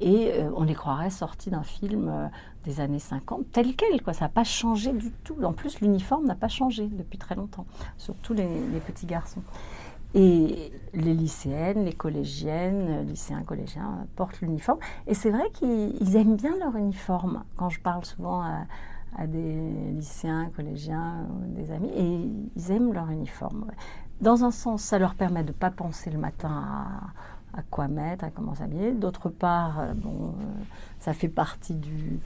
[0.00, 2.26] et euh, on les croirait sortis d'un film euh,
[2.64, 4.12] des années 50, tel quel, quoi.
[4.12, 5.36] Ça n'a pas changé du tout.
[5.44, 7.66] En plus, l'uniforme n'a pas changé depuis très longtemps,
[7.98, 9.42] surtout les petits garçons.
[10.14, 14.78] Et les lycéennes, les collégiennes, lycéens, collégiens portent l'uniforme.
[15.08, 17.42] Et c'est vrai qu'ils aiment bien leur uniforme.
[17.56, 19.56] Quand je parle souvent à, des
[19.92, 23.66] lycéens, collégiens, des amis, et ils aiment leur uniforme.
[24.20, 26.86] Dans un sens, ça leur permet de ne pas penser le matin
[27.52, 28.92] à, quoi mettre, à comment s'habiller.
[28.92, 30.64] D'autre part, euh, bon, euh,
[30.98, 32.20] ça fait partie du,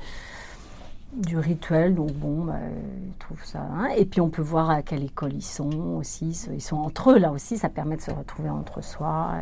[1.13, 2.59] du rituel, donc bon, bah,
[3.07, 3.63] ils trouvent ça.
[3.63, 3.89] Hein.
[3.97, 6.47] Et puis on peut voir à quelle école ils sont aussi.
[6.53, 9.35] Ils sont entre eux, là aussi, ça permet de se retrouver entre soi.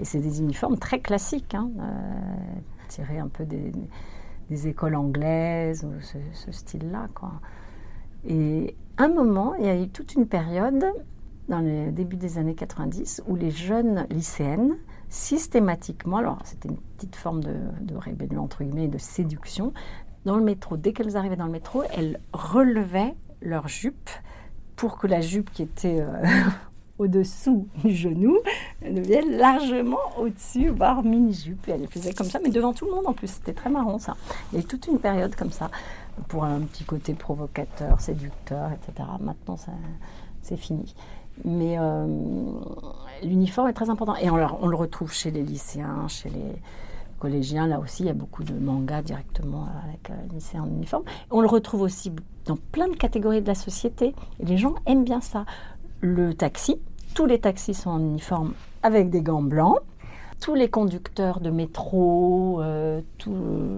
[0.00, 1.84] Et, c'est des uniformes très classiques, hein, euh,
[2.88, 7.08] tirés un peu des, écoles anglaises, ou ce, style-là.
[7.14, 7.32] Quoi.
[8.26, 10.84] Et un moment, il y a eu toute une période,
[11.48, 14.76] dans le début des années 90, où les jeunes lycéennes,
[15.08, 19.72] systématiquement, alors c'était une petite forme de, de rébellion entre guillemets, de séduction,
[20.24, 24.10] dans le métro, dès qu'elles arrivaient dans le métro, elles relevaient leur jupe
[24.76, 26.22] pour que la jupe qui était euh,
[26.98, 28.38] au-dessous du genou
[28.82, 31.68] devienne largement au-dessus, voire mini-jupe.
[31.68, 33.28] Et elles faisaient comme ça, mais devant tout le monde en plus.
[33.28, 34.16] C'était très marrant ça.
[34.52, 35.70] Il y a eu toute une période comme ça
[36.28, 39.08] pour un petit côté provocateur, séducteur, etc.
[39.20, 39.56] Maintenant,
[40.42, 40.94] c'est fini.
[41.44, 42.06] Mais euh,
[43.22, 44.14] l'uniforme est très important.
[44.16, 46.52] Et on, on, le retrouve chez les lycéens, chez les
[47.28, 51.04] là aussi, il y a beaucoup de mangas directement avec un lycée en uniforme.
[51.30, 52.12] On le retrouve aussi
[52.46, 54.14] dans plein de catégories de la société.
[54.40, 55.44] Et les gens aiment bien ça.
[56.00, 56.80] Le taxi,
[57.14, 59.78] tous les taxis sont en uniforme avec des gants blancs.
[60.40, 63.36] Tous les conducteurs de métro, euh, tout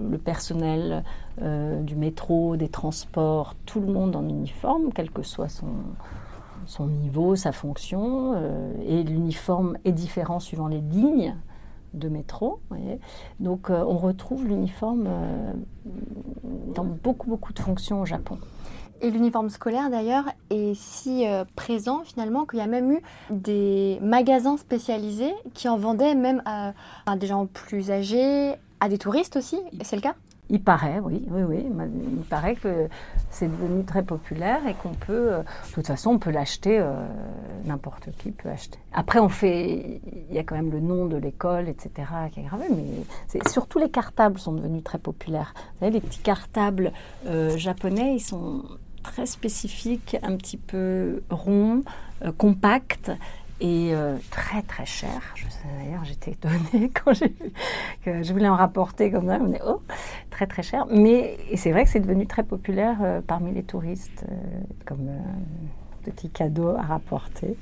[0.09, 1.03] le personnel
[1.41, 7.35] euh, du métro, des transports, tout le monde en uniforme, quel que soit son, niveau,
[7.35, 8.33] sa fonction.
[8.35, 11.35] Euh, et l'uniforme est différent suivant les lignes
[11.95, 12.59] de métro.
[13.39, 15.07] Donc on retrouve l'uniforme
[16.73, 18.37] dans beaucoup, beaucoup de fonctions au Japon.
[19.01, 23.99] Et l'uniforme scolaire d'ailleurs est si euh, présent finalement qu'il y a même eu des
[24.01, 26.73] magasins spécialisés qui en vendaient même à,
[27.17, 29.59] des gens plus âgés, à des touristes aussi.
[29.83, 30.15] C'est le cas?
[30.49, 31.65] Il paraît, oui, oui, oui.
[31.65, 32.87] Il paraît que
[33.29, 36.93] c'est devenu très populaire et qu'on peut, euh, de toute façon, on peut l'acheter, euh,
[37.65, 38.77] n'importe qui peut acheter.
[38.93, 41.91] Après, on fait, il y a quand même le nom de l'école, etc.,
[42.31, 45.53] qui est gravé, mais surtout les cartables sont devenus très populaires.
[45.55, 46.91] Vous savez, les petits cartables
[47.57, 48.63] japonais, ils sont
[49.05, 51.83] très spécifique, un petit peu rond,
[52.23, 53.11] euh, compact
[53.61, 55.21] et euh, très très cher.
[55.79, 57.51] D'ailleurs, j'étais étonnée quand j'ai vu
[58.03, 59.37] que je voulais en rapporter comme ça.
[59.41, 59.81] On est oh,
[60.29, 60.85] très très cher.
[60.89, 64.25] Mais c'est vrai que c'est devenu très populaire euh, parmi les touristes
[64.85, 65.09] comme
[66.03, 67.55] petit cadeau à rapporter.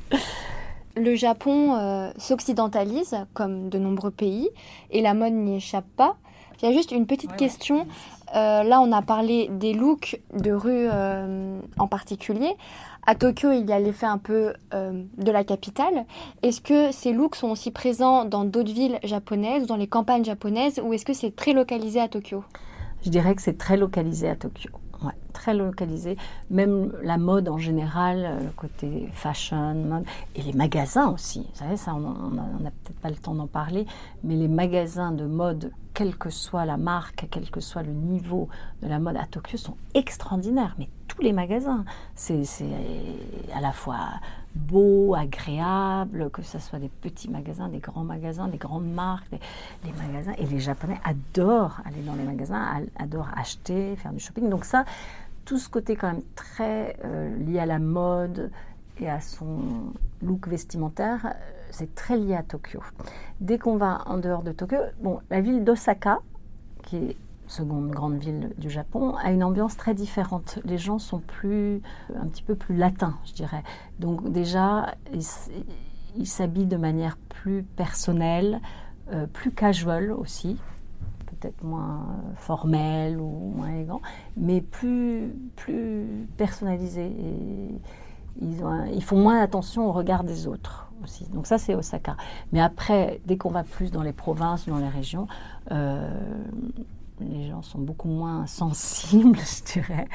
[0.95, 4.49] Le Japon s'occidentalise comme de nombreux pays
[4.91, 6.17] et la mode n'y échappe pas.
[6.63, 7.87] Il y a juste une petite question.
[8.36, 12.55] Euh, là, on a parlé des looks de rue euh, en particulier.
[13.05, 16.05] À Tokyo, il y a l'effet un peu euh, de la capitale.
[16.41, 20.81] Est-ce que ces looks sont aussi présents dans d'autres villes japonaises, dans les campagnes japonaises,
[20.84, 22.43] ou est-ce que c'est très localisé à Tokyo?
[23.03, 24.71] Je dirais que c'est très localisé à Tokyo.
[25.03, 26.15] Ouais, très localisé.
[26.49, 30.03] Même la mode en général, le côté fashion,
[30.36, 31.41] et les magasins aussi.
[31.53, 33.86] Vous savez, ça, on n'a peut-être pas le temps d'en parler,
[34.23, 38.49] mais les magasins de mode quelle que soit la marque, quel que soit le niveau
[38.81, 40.75] de la mode à Tokyo, sont extraordinaires.
[40.79, 41.85] Mais tous les magasins,
[42.15, 42.43] c'est
[43.53, 43.99] à la fois
[44.55, 49.31] beau, agréable, que ce soit des petits magasins, des grands magasins, des grandes marques,
[49.83, 50.33] les magasins.
[50.37, 54.49] Et les Japonais adorent aller dans les magasins, adorent acheter, faire du shopping.
[54.49, 54.85] Donc ça,
[55.45, 58.51] tout ce côté quand même très euh, lié à la mode
[58.99, 61.35] et à son look vestimentaire,
[61.74, 62.82] c'est très lié à Tokyo.
[63.41, 66.19] Dès qu'on va en dehors de Tokyo, bon, la ville d'Osaka,
[66.84, 67.17] qui est
[67.47, 70.59] seconde grande ville du Japon, a une ambiance très différente.
[70.65, 71.82] Les gens sont plus,
[72.15, 73.63] un petit peu plus latins, je dirais.
[73.99, 78.61] Donc déjà, ils s'habillent de manière plus personnelle,
[79.11, 80.57] euh, plus casual aussi,
[81.26, 82.05] peut-être moins
[82.36, 84.01] formel ou moins élégant,
[84.38, 87.11] mais plus, plus personnalisé.
[88.41, 90.84] Ils, ont ils font moins attention au regard des autres.
[91.34, 92.15] Donc ça, c'est Osaka.
[92.51, 95.27] Mais après, dès qu'on va plus dans les provinces, dans les régions,
[95.71, 96.09] euh,
[97.19, 100.07] les gens sont beaucoup moins sensibles, je dirais,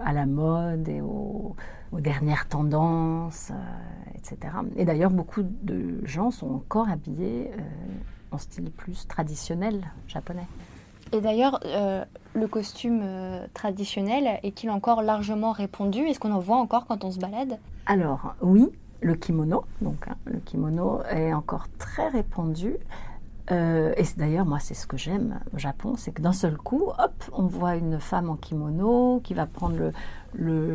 [0.00, 1.54] à la mode et aux,
[1.92, 4.54] dernières tendances, euh, etc.
[4.76, 7.60] Et d'ailleurs, beaucoup de gens sont encore habillés euh,
[8.30, 10.46] en style plus traditionnel japonais.
[11.12, 11.60] Et d'ailleurs,
[12.34, 13.02] le costume
[13.54, 16.00] traditionnel est-il encore largement répandu?
[16.00, 17.58] Est-ce qu'on en voit encore quand on se balade?
[17.86, 18.68] Alors, oui,
[19.00, 19.64] le kimono.
[19.80, 22.76] Donc, hein, le kimono est encore très répandu.
[23.50, 26.90] Euh, et d'ailleurs, moi, c'est ce que j'aime au Japon, c'est que d'un seul coup,
[26.98, 29.92] hop, on voit une femme en kimono qui va prendre le,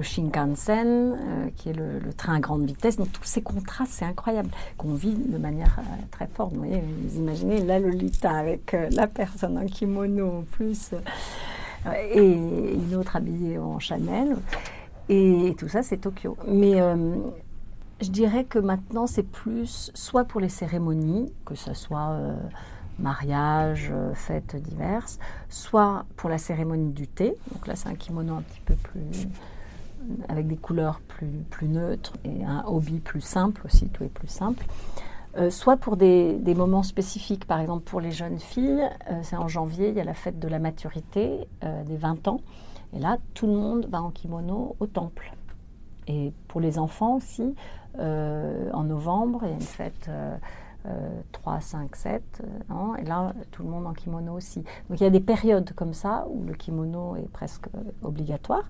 [0.02, 2.98] Shinkansen, euh, qui est le, train à grande vitesse.
[2.98, 6.54] Donc, tous ces contrastes, c'est incroyable, qu'on vit de manière euh, très forte.
[6.54, 6.84] Vous voyez,
[7.16, 10.92] imaginez la Lolita avec la personne en kimono en plus,
[12.12, 14.38] et une autre habillée en Chanel.
[15.10, 16.38] Et, tout ça, c'est Tokyo.
[16.48, 16.80] Mais
[18.02, 22.18] je dirais que maintenant, c'est plus soit pour les cérémonies, que ce soit
[23.00, 25.20] euh, mariage, euh, fêtes diverses,
[25.50, 27.36] soit pour la cérémonie du thé.
[27.52, 29.28] Donc là, c'est un kimono un petit peu plus
[30.28, 34.28] avec des couleurs plus, plus neutres et un hobby plus simple aussi, tout est plus
[34.28, 34.66] simple.
[35.38, 38.84] Euh, soit pour des, des, moments spécifiques, par exemple pour les jeunes filles,
[39.22, 42.42] c'est en janvier, il y a la fête de la maturité des 20 ans,
[42.94, 45.34] et là tout le monde va en kimono au temple.
[46.08, 47.56] Et pour les enfants aussi,
[48.00, 50.10] euh, en novembre, il y a une fête
[51.32, 52.42] 3, 5, 7
[53.00, 54.64] et là, tout le monde en kimono aussi.
[54.90, 58.64] Donc il y a des périodes comme ça où le kimono est presque euh, obligatoire.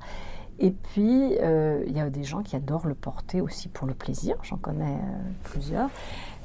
[0.59, 3.95] Et puis, euh, il y a des gens qui adorent le porter aussi pour le
[3.95, 4.36] plaisir.
[4.43, 4.99] J'en connais
[5.43, 5.89] plusieurs.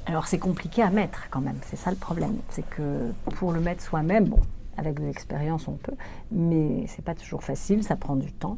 [0.07, 1.57] Alors, c'est compliqué à mettre quand même.
[1.61, 2.37] C'est ça le problème.
[2.49, 4.33] C'est que pour le mettre soi-même,
[4.77, 5.95] avec de l'expérience, on peut,
[6.31, 7.83] mais c'est pas toujours facile.
[7.83, 8.57] Ça prend du temps.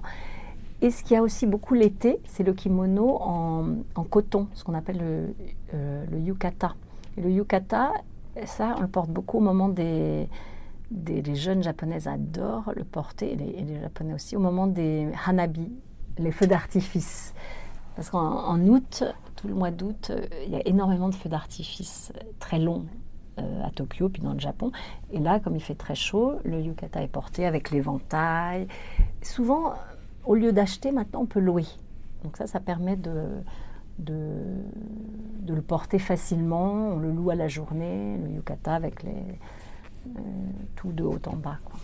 [0.82, 4.74] Et ce qu'il y a aussi beaucoup l'été, c'est le kimono en, coton, ce qu'on
[4.74, 5.36] appelle le,
[5.74, 6.76] euh, yukata.
[7.18, 7.94] Le yukata
[8.46, 10.30] ça, on le porte beaucoup au moment des,
[10.90, 15.10] les jeunes japonaises adorent le porter, et les, et les japonais aussi, au moment des
[15.26, 15.72] hanabi,
[16.18, 17.34] les feux d'artifice.
[17.96, 19.04] Parce qu'en août,
[19.36, 22.86] tout le mois d'août, euh, il y a énormément de feux d'artifice euh, très longs
[23.38, 24.72] euh, à Tokyo, puis dans le Japon.
[25.12, 28.68] Et là, comme il fait très chaud, le yukata est porté avec l'éventail.
[29.22, 29.74] Souvent,
[30.26, 31.66] au lieu d'acheter, maintenant, on peut louer.
[32.24, 33.26] Donc ça, ça permet de,
[34.02, 34.18] de,
[35.42, 36.94] de le porter facilement.
[36.94, 39.40] On le loue à la journée, le yukata, avec les,
[40.76, 41.58] tout de haut en bas.
[41.64, 41.80] Quoi.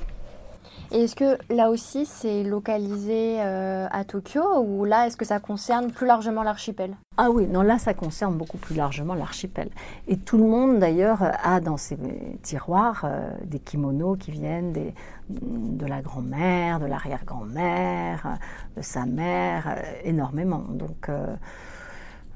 [0.92, 5.40] Et est-ce que là aussi c'est localisé euh, à Tokyo ou là est-ce que ça
[5.40, 6.96] concerne plus largement l'archipel?
[7.18, 9.70] Ah oui, non là ça concerne beaucoup plus largement l'archipel.
[10.08, 11.98] Et tout le monde d'ailleurs a dans ses
[12.42, 14.94] tiroirs euh, des kimonos qui viennent des,
[15.30, 18.38] de la grand-mère, de l'arrière-grand-mère,
[18.78, 20.64] de sa mère, euh, énormément.
[20.70, 21.10] Donc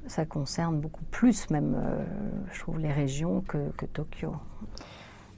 [0.07, 1.75] ça concerne beaucoup plus même,
[2.51, 4.33] je trouve, les régions que, que Tokyo.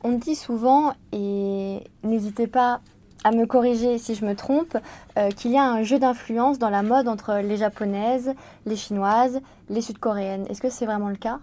[0.03, 2.81] On dit souvent, et n'hésitez pas
[3.23, 4.77] à me corriger si je me trompe,
[5.17, 8.33] euh, qu'il y a un jeu d'influence dans la mode entre les japonaises,
[8.65, 9.39] les chinoises,
[9.69, 10.45] les sud-coréennes.
[10.49, 11.39] Est-ce que c'est vraiment le cas?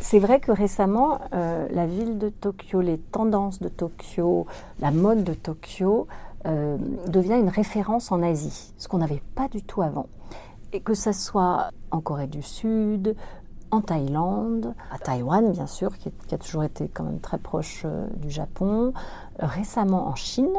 [0.00, 4.46] C'est vrai que récemment, euh, la ville de Tokyo, les tendances de Tokyo,
[4.80, 6.06] la mode de Tokyo
[6.46, 6.76] euh,
[7.06, 10.06] devient une référence en Asie, ce qu'on n'avait pas du tout avant.
[10.72, 13.16] Et que ce soit en Corée du Sud,
[13.70, 18.06] en Thaïlande, à Taïwan bien sûr, qui, a toujours été quand même très proche euh,
[18.16, 18.92] du Japon,
[19.38, 20.54] récemment en Chine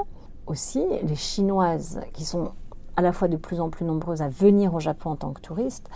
[0.46, 2.52] aussi, les Chinoises qui sont
[2.96, 5.42] à la fois de plus en plus nombreuses à venir au Japon en tant que
[5.42, 5.90] touristes,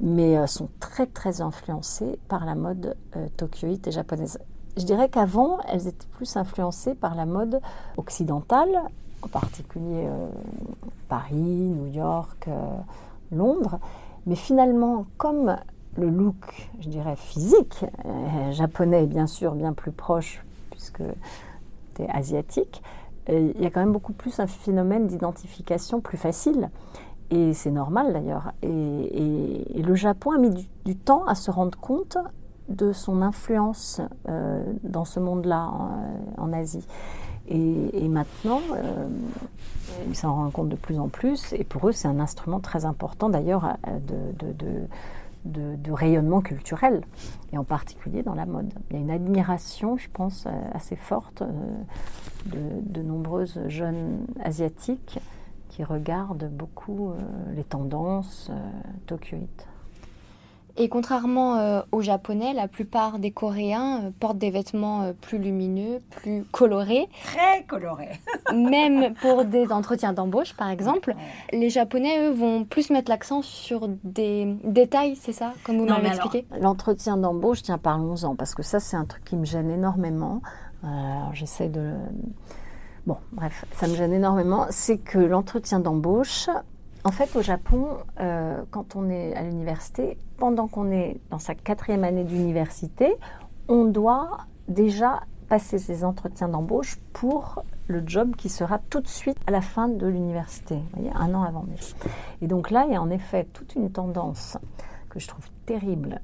[0.00, 4.38] mais euh, sont très très influencées par la mode euh, tokyoïte et japonaise.
[4.76, 7.60] Je dirais qu'avant, elles étaient plus influencées par la mode
[7.96, 8.82] occidentale,
[9.22, 10.08] en particulier
[11.08, 12.48] Paris, New York,
[13.32, 13.78] Londres.
[14.26, 15.56] Mais finalement, comme
[15.96, 21.02] le look, je dirais, physique, euh, japonais bien sûr bien plus proche, puisque
[21.94, 22.82] tu es asiatique,
[23.28, 26.70] euh, il y a quand même beaucoup plus un phénomène d'identification plus facile.
[27.30, 28.52] Et c'est normal d'ailleurs.
[28.62, 30.50] Et, le Japon a mis
[30.84, 32.18] du, temps à se rendre compte
[32.68, 35.70] de son influence euh, dans ce monde-là,
[36.36, 36.86] en, Asie.
[37.50, 38.60] Et, maintenant,
[40.08, 41.52] ils s'en rendent compte de plus en plus.
[41.54, 43.76] Et pour eux, c'est un instrument très important d'ailleurs
[45.44, 47.02] de, rayonnement culturel,
[47.52, 48.72] et en particulier dans la mode.
[48.90, 51.50] Il y a une admiration, je pense, euh, assez forte euh,
[52.46, 55.18] de, nombreuses jeunes asiatiques
[55.68, 57.14] qui regardent beaucoup euh,
[57.54, 58.50] les tendances
[59.06, 59.66] tokyoïtes.
[60.80, 65.38] Et contrairement euh, aux Japonais, la plupart des Coréens euh, portent des vêtements euh, plus
[65.38, 67.08] lumineux, plus colorés.
[67.24, 68.20] Très colorés.
[68.54, 71.16] même pour des entretiens d'embauche, par exemple.
[71.52, 76.08] Les Japonais, eux, vont plus mettre l'accent sur des détails, c'est ça, comme vous m'avez
[76.08, 76.46] expliqué?
[76.60, 80.42] L'entretien d'embauche, tiens, parlons-en, parce que ça, c'est un truc qui me gêne énormément.
[80.84, 81.94] alors, j'essaie de...
[83.04, 84.66] Bon, bref, ça me gêne énormément.
[84.70, 86.48] C'est que l'entretien d'embauche,
[87.04, 91.54] en fait, au Japon, euh, quand on est à l'université, pendant qu'on est dans sa
[91.54, 93.14] quatrième année d'université,
[93.68, 99.38] on doit déjà passer ses entretiens d'embauche pour le job qui sera tout de suite
[99.46, 100.78] à la fin de l'université,
[101.14, 101.64] un an avant.
[102.42, 104.58] Et donc là, il y a en effet toute une tendance
[105.08, 106.20] que je trouve terrible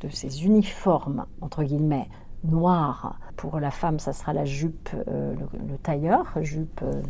[0.00, 2.08] de ces uniformes, entre guillemets,
[2.42, 3.18] noirs.
[3.36, 5.34] Pour la femme, ça sera la jupe, euh,
[5.68, 7.02] le, tailleur, jupe, euh,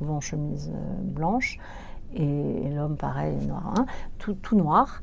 [0.00, 1.58] souvent chemise euh, blanche,
[2.14, 3.86] et, l'homme pareil, noir, hein,
[4.18, 5.00] tout, tout noir,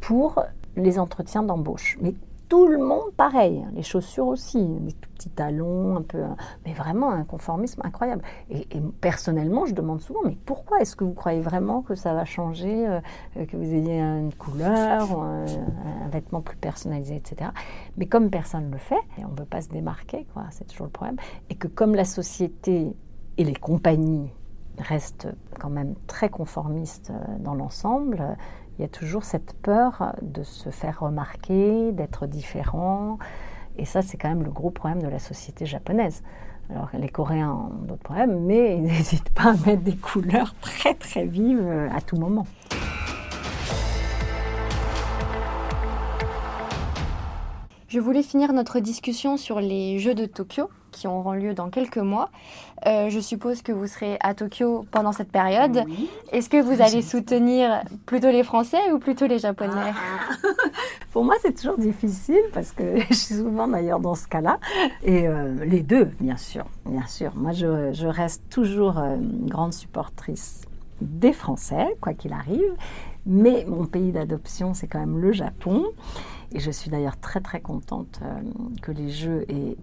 [0.00, 0.42] pour
[0.76, 1.98] les entretiens d'embauche.
[2.00, 2.14] Mais
[2.48, 6.22] tout le monde pareil, les chaussures aussi, des petits talons, un peu,
[6.66, 8.22] mais vraiment un conformisme incroyable.
[8.50, 8.66] Et,
[9.00, 12.88] personnellement, je demande souvent, mais pourquoi est-ce que vous croyez vraiment que ça va changer,
[12.88, 17.50] euh, que vous ayez une couleur, un, un, vêtement plus personnalisé, etc.
[17.96, 20.66] Mais comme personne ne le fait, et on ne peut pas se démarquer, quoi, c'est
[20.66, 21.16] toujours le problème,
[21.50, 22.96] et que comme la société
[23.40, 24.28] et les compagnies
[24.76, 25.28] restent
[25.58, 28.36] quand même très conformistes euh, dans l'ensemble,
[28.78, 33.18] il y a toujours cette peur de se faire remarquer, d'être différent.
[33.78, 36.22] Et ça, c'est quand même le gros problème de la société japonaise.
[36.68, 40.92] Alors, les Coréens ont d'autres problèmes, mais ils n'hésitent pas à mettre des couleurs très
[40.92, 42.46] très vives euh, à tout moment.
[47.88, 50.68] Je voulais finir notre discussion sur les Jeux de Tokyo
[51.00, 52.28] qui auront lieu dans quelques mois.
[52.86, 55.82] Euh, je suppose que vous serez à Tokyo pendant cette période.
[56.30, 60.34] Est-ce que vous allez soutenir plutôt les Français ou plutôt les Japonais ah.
[61.12, 64.58] Pour moi, c'est toujours difficile parce que je suis souvent d'ailleurs dans ce cas-là.
[65.02, 67.32] Et euh, les deux, bien sûr, bien sûr.
[67.34, 70.60] Moi, je, je reste toujours euh, une grande supportrice
[71.00, 72.74] des Français, quoi qu'il arrive.
[73.24, 75.86] Mais mon pays d'adoption, c'est quand même le Japon.
[76.52, 78.40] Et je suis d'ailleurs très très contente euh,
[78.82, 79.76] que les Jeux aient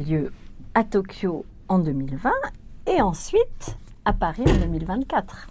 [0.00, 0.32] lieu
[0.74, 2.30] à Tokyo en 2020
[2.86, 5.48] et ensuite à Paris en 2024.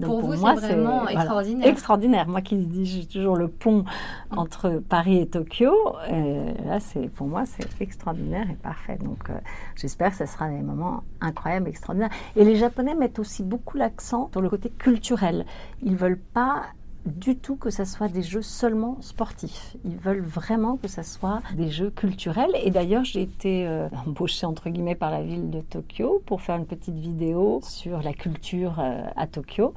[0.00, 1.68] pour, vous, c'est vraiment extraordinaire.
[1.68, 2.28] extraordinaire.
[2.28, 3.84] Moi qui dis j'ai toujours le pont
[4.30, 5.74] entre Paris et Tokyo,
[6.10, 8.98] euh, là c'est pour moi c'est extraordinaire et parfait.
[9.02, 9.38] Donc euh,
[9.74, 12.10] j'espère que ce sera des moments incroyables, extraordinaires.
[12.36, 15.44] Et les Japonais mettent aussi beaucoup l'accent sur le côté culturel.
[15.82, 16.66] Ils veulent pas
[17.06, 19.76] du tout que ce soit des jeux seulement sportifs.
[19.84, 22.50] Ils veulent vraiment que ce soit des jeux culturels.
[22.62, 26.56] Et d'ailleurs, j'ai été euh, embauchée entre guillemets par la ville de Tokyo pour faire
[26.56, 29.74] une petite vidéo sur la culture euh, à Tokyo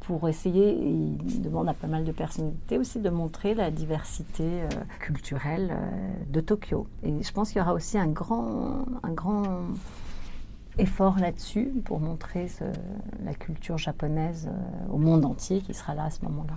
[0.00, 4.68] pour essayer, il demande à pas mal de personnalités aussi de montrer la diversité euh,
[4.98, 5.76] culturelle
[6.30, 6.86] de Tokyo.
[7.04, 9.44] Et je pense qu'il y aura aussi un grand, un grand
[10.80, 12.48] effort là-dessus pour montrer
[13.24, 16.54] la culture japonaise euh, au monde entier qui sera là à ce moment-là.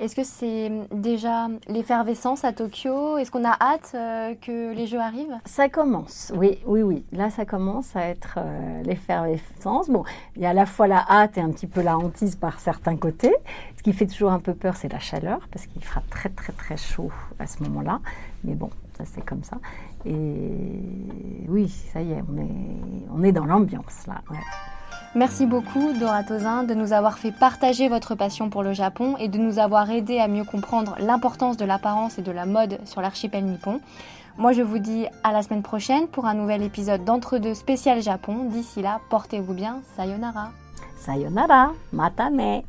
[0.00, 3.18] Est-ce que c'est déjà l'effervescence à Tokyo?
[3.18, 5.36] Est-ce qu'on a hâte euh, que les Jeux arrivent?
[5.44, 7.04] Ça commence, oui, oui, oui.
[7.12, 9.90] Là, ça commence à être euh, l'effervescence.
[9.90, 10.04] Bon,
[10.36, 12.60] il y a à la fois la hâte et un petit peu la hantise par
[12.60, 13.34] certains côtés.
[13.76, 16.54] Ce qui fait toujours un peu peur, c'est la chaleur, parce qu'il fera très, très,
[16.54, 18.00] très chaud à ce moment-là.
[18.44, 19.58] Mais bon, ça c'est comme ça.
[20.06, 24.22] Et oui, ça y est, on est, on est dans l'ambiance là.
[25.16, 29.26] Merci beaucoup Dora Tozin de nous avoir fait partager votre passion pour le Japon et
[29.26, 33.00] de nous avoir aidé à mieux comprendre l'importance de l'apparence et de la mode sur
[33.00, 33.80] l'archipel nippon.
[34.38, 38.44] Moi je vous dis à la semaine prochaine pour un nouvel épisode d'entre-deux spécial Japon.
[38.50, 40.52] D'ici là, portez-vous bien, sayonara.
[40.96, 42.62] Sayonara, matane.